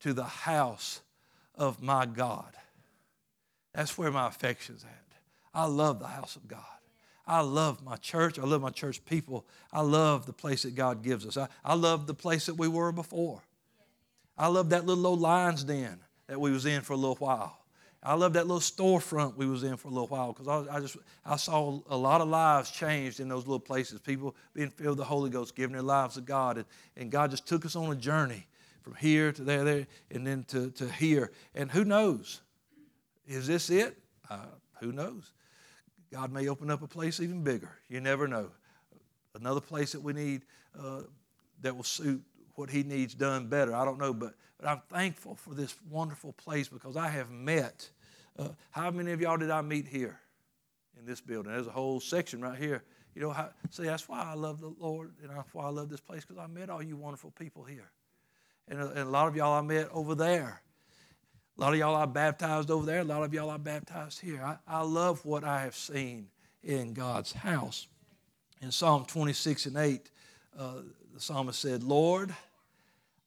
[0.00, 1.00] to the house
[1.54, 2.52] of my God.
[3.72, 4.90] That's where my affection's at.
[5.52, 6.60] I love the house of God.
[7.26, 8.38] I love my church.
[8.38, 9.46] I love my church people.
[9.72, 11.36] I love the place that God gives us.
[11.36, 13.42] I, I love the place that we were before.
[14.36, 17.63] I love that little old Lions Den that we was in for a little while.
[18.04, 20.80] I love that little storefront we was in for a little while because I, I,
[20.80, 23.98] just I saw a lot of lives changed in those little places.
[24.00, 27.30] People being filled with the Holy Ghost, giving their lives to God, and, and God
[27.30, 28.46] just took us on a journey
[28.82, 31.32] from here to there, there, and then to, to here.
[31.54, 32.42] And who knows?
[33.26, 33.96] Is this it?
[34.28, 34.44] Uh,
[34.80, 35.32] who knows?
[36.12, 37.70] God may open up a place even bigger.
[37.88, 38.50] You never know.
[39.34, 40.42] Another place that we need
[40.78, 41.00] uh,
[41.62, 42.22] that will suit
[42.54, 43.74] what He needs done better.
[43.74, 47.88] I don't know, but, but I'm thankful for this wonderful place because I have met.
[48.38, 50.18] Uh, how many of y'all did I meet here
[50.98, 51.52] in this building?
[51.52, 52.82] There's a whole section right here.
[53.14, 55.88] You know, how, see, that's why I love the Lord and that's why I love
[55.88, 57.90] this place because I met all you wonderful people here.
[58.68, 60.60] And, uh, and a lot of y'all I met over there.
[61.56, 63.00] A lot of y'all I baptized over there.
[63.00, 64.42] A lot of y'all I baptized here.
[64.42, 66.26] I, I love what I have seen
[66.64, 67.86] in God's house.
[68.60, 70.10] In Psalm 26 and 8,
[70.58, 70.72] uh,
[71.12, 72.34] the psalmist said, Lord,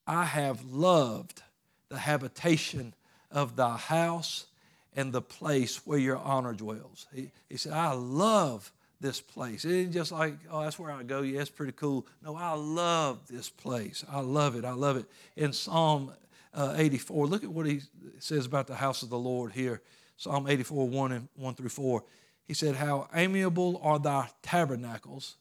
[0.06, 1.44] I have loved
[1.88, 2.94] the habitation
[3.32, 4.48] of thy house
[4.96, 7.08] and the place where your honor dwells.
[7.14, 9.64] He, he said, I love this place.
[9.64, 11.22] It ain't just like, oh, that's where I go.
[11.22, 12.08] Yeah, it's pretty cool.
[12.24, 14.04] No, I love this place.
[14.10, 14.66] I love it.
[14.66, 15.06] I love it.
[15.36, 16.12] In Psalm
[16.58, 17.28] uh, 84.
[17.28, 17.82] Look at what he
[18.20, 19.82] says about the house of the Lord here.
[20.18, 22.04] Psalm 84, 1 and 1 through 4.
[22.46, 25.36] He said, How amiable are thy tabernacles,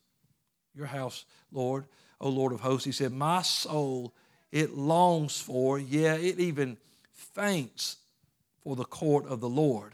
[0.74, 1.86] your house, Lord,
[2.20, 2.84] O Lord of hosts.
[2.84, 4.12] He said, My soul,
[4.52, 6.76] it longs for, yeah, it even
[7.12, 7.96] faints
[8.66, 9.92] for the court of the Lord.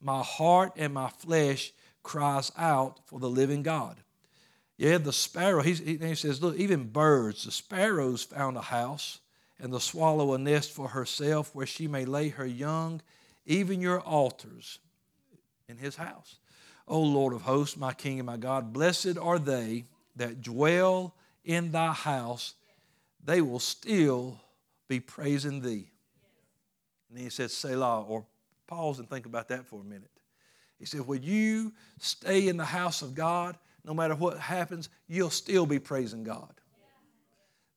[0.00, 1.72] My heart and my flesh
[2.04, 3.96] cries out for the living God.
[4.76, 9.18] Yeah, the sparrow, he, he says, look, even birds, the sparrows found a house
[9.58, 13.02] and the swallow a nest for herself where she may lay her young,
[13.44, 14.78] even your altars
[15.68, 16.36] in his house.
[16.86, 21.72] O Lord of hosts, my King and my God, blessed are they that dwell in
[21.72, 22.54] thy house.
[23.24, 24.38] They will still
[24.86, 25.91] be praising thee.
[27.12, 28.24] And then he said, Selah, or
[28.66, 30.10] pause and think about that for a minute.
[30.78, 35.28] He said, When you stay in the house of God, no matter what happens, you'll
[35.28, 36.54] still be praising God.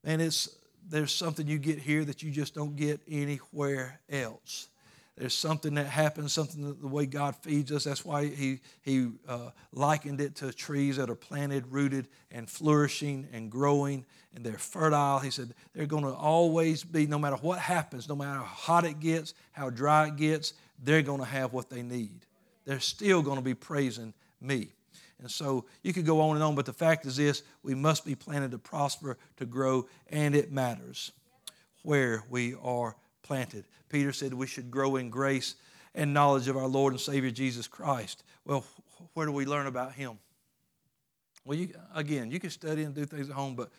[0.05, 0.55] And it's
[0.87, 4.69] there's something you get here that you just don't get anywhere else.
[5.17, 7.85] There's something that happens, something that the way God feeds us.
[7.85, 13.27] That's why He, he uh, likened it to trees that are planted, rooted, and flourishing
[13.31, 14.05] and growing,
[14.35, 15.19] and they're fertile.
[15.19, 18.85] He said they're going to always be, no matter what happens, no matter how hot
[18.85, 20.53] it gets, how dry it gets,
[20.83, 22.25] they're going to have what they need.
[22.65, 24.73] They're still going to be praising me.
[25.19, 28.05] And so you could go on and on, but the fact is this we must
[28.05, 31.13] be planted to prosper, to grow, and it matters
[31.83, 33.65] where we are planted.
[33.89, 35.55] Peter said we should grow in grace
[35.95, 38.23] and knowledge of our Lord and Savior Jesus Christ.
[38.45, 38.63] Well,
[39.13, 40.19] where do we learn about Him?
[41.43, 43.71] Well, you, again, you can study and do things at home, but,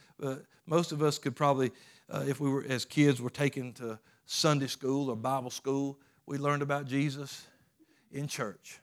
[0.69, 1.71] most of us could probably,
[2.11, 6.39] uh, if we were as kids, were taken to Sunday school or Bible school, we
[6.39, 7.47] learned about Jesus
[8.11, 8.81] in church.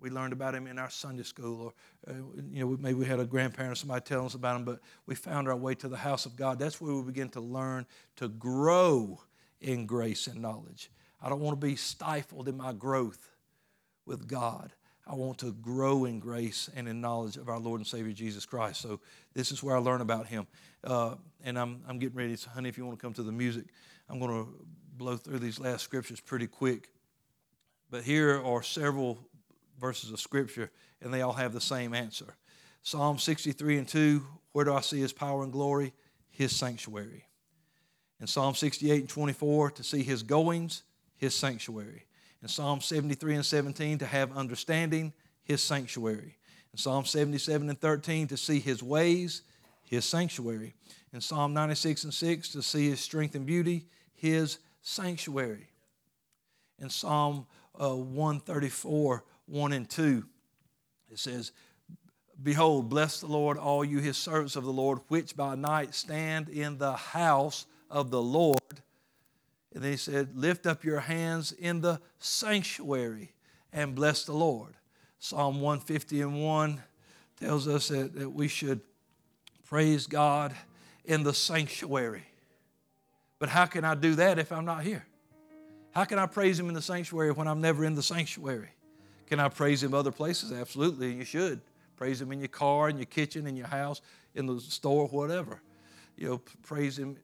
[0.00, 1.72] We learned about him in our Sunday school,
[2.08, 2.16] or uh,
[2.50, 4.64] you know, maybe we had a grandparent or somebody telling us about him.
[4.64, 6.58] But we found our way to the house of God.
[6.58, 7.86] That's where we begin to learn
[8.16, 9.20] to grow
[9.62, 10.90] in grace and knowledge.
[11.22, 13.30] I don't want to be stifled in my growth
[14.06, 14.72] with God.
[15.06, 18.46] I want to grow in grace and in knowledge of our Lord and Savior Jesus
[18.46, 18.80] Christ.
[18.80, 19.00] So
[19.34, 20.46] this is where I learn about Him.
[20.84, 22.36] Uh, and I'm, I'm getting ready.
[22.36, 23.64] So, honey, if you want to come to the music,
[24.08, 26.88] I'm going to blow through these last scriptures pretty quick.
[27.90, 29.18] But here are several
[29.78, 32.36] verses of Scripture, and they all have the same answer.
[32.82, 35.92] Psalm 63 and 2, where do I see his power and glory?
[36.30, 37.26] His sanctuary.
[38.22, 40.84] In Psalm 68 and 24, to see his goings,
[41.16, 42.04] his sanctuary.
[42.40, 45.12] In Psalm 73 and 17, to have understanding,
[45.42, 46.38] his sanctuary.
[46.72, 49.42] In Psalm 77 and 13, to see his ways,
[49.90, 50.72] his sanctuary.
[51.12, 55.70] In Psalm 96 and 6, to see his strength and beauty, his sanctuary.
[56.78, 57.44] In Psalm
[57.74, 60.24] uh, 134, 1 and 2.
[61.10, 61.50] It says,
[62.40, 66.48] Behold, bless the Lord, all you his servants of the Lord, which by night stand
[66.48, 68.58] in the house of the Lord.
[69.74, 73.34] And then he said, Lift up your hands in the sanctuary
[73.72, 74.74] and bless the Lord.
[75.18, 76.82] Psalm 150 and 1
[77.38, 78.80] tells us that, that we should
[79.64, 80.54] praise God
[81.04, 82.24] in the sanctuary.
[83.38, 85.06] But how can I do that if I'm not here?
[85.92, 88.70] How can I praise Him in the sanctuary when I'm never in the sanctuary?
[89.26, 90.52] Can I praise Him other places?
[90.52, 91.60] Absolutely, you should.
[91.96, 94.00] Praise Him in your car, in your kitchen, in your house,
[94.34, 95.60] in the store, whatever.
[96.16, 97.16] You know, praise Him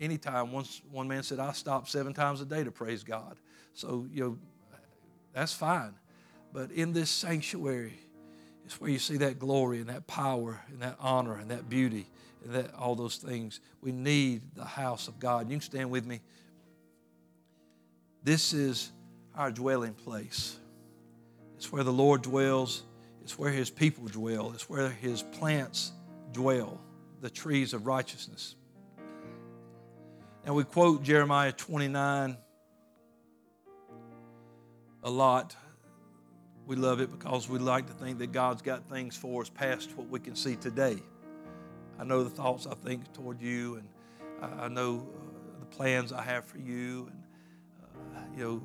[0.00, 0.52] anytime.
[0.52, 3.36] Once one man said, I stop seven times a day to praise God.
[3.72, 4.38] So, you know,
[5.32, 5.94] that's fine.
[6.52, 7.94] But in this sanctuary,
[8.64, 12.06] it's where you see that glory and that power and that honor and that beauty
[12.44, 13.60] and that all those things.
[13.80, 15.48] We need the house of God.
[15.48, 16.20] You can stand with me.
[18.22, 18.90] This is
[19.34, 20.56] our dwelling place.
[21.56, 22.82] It's where the Lord dwells.
[23.22, 24.52] It's where his people dwell.
[24.52, 25.92] It's where his plants
[26.32, 26.80] dwell,
[27.20, 28.54] the trees of righteousness.
[30.46, 32.36] And we quote Jeremiah 29
[35.02, 35.56] a lot.
[36.68, 39.90] We love it because we like to think that God's got things for us past
[39.96, 40.98] what we can see today.
[41.98, 43.88] I know the thoughts I think toward you, and
[44.60, 47.22] I know uh, the plans I have for you, and
[48.14, 48.62] uh, you know,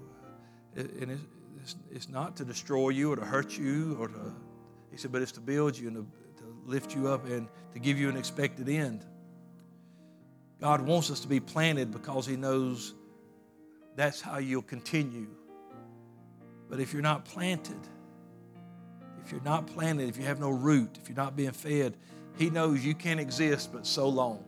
[0.75, 1.19] and
[1.63, 4.36] it's, it's, not to destroy you or to hurt you or to.
[4.91, 7.79] He said, but it's to build you and to, to lift you up and to
[7.79, 9.03] give you an expected end.
[10.62, 12.93] God wants us to be planted because He knows
[13.95, 15.28] that's how you'll continue.
[16.70, 17.80] But if you're not planted,
[19.26, 21.97] if you're not planted, if you have no root, if you're not being fed,
[22.38, 24.45] He knows you can't exist but so long.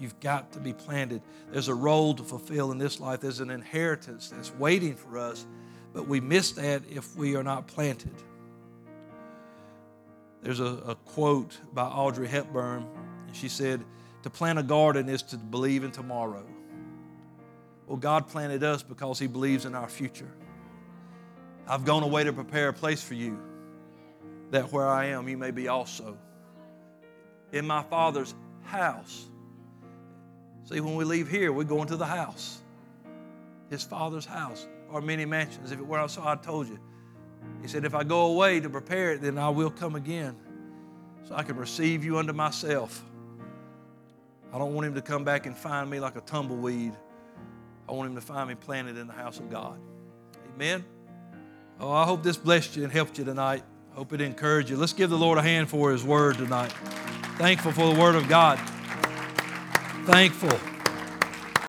[0.00, 1.22] You've got to be planted.
[1.50, 5.46] There's a role to fulfill in this life, there's an inheritance that's waiting for us,
[5.92, 8.14] but we miss that if we are not planted.
[10.42, 12.86] There's a, a quote by Audrey Hepburn,
[13.26, 13.84] and she said,
[14.22, 16.44] to plant a garden is to believe in tomorrow.
[17.86, 20.30] Well, God planted us because He believes in our future.
[21.66, 23.38] I've gone away to prepare a place for you,
[24.50, 26.16] that where I am, you may be also.
[27.52, 29.26] In my Father's house.
[30.64, 32.60] See, when we leave here, we go into the house,
[33.70, 35.72] His Father's house, or many mansions.
[35.72, 36.78] If it were so, I told you.
[37.62, 40.36] He said, If I go away to prepare it, then I will come again,
[41.26, 43.02] so I can receive you unto myself.
[44.52, 46.94] I don't want him to come back and find me like a tumbleweed.
[47.88, 49.78] I want him to find me planted in the house of God.
[50.54, 50.84] Amen.
[51.80, 53.62] Oh, I hope this blessed you and helped you tonight.
[53.92, 54.76] Hope it encouraged you.
[54.76, 56.72] Let's give the Lord a hand for his word tonight.
[57.36, 58.58] Thankful for the word of God.
[60.06, 60.77] Thankful.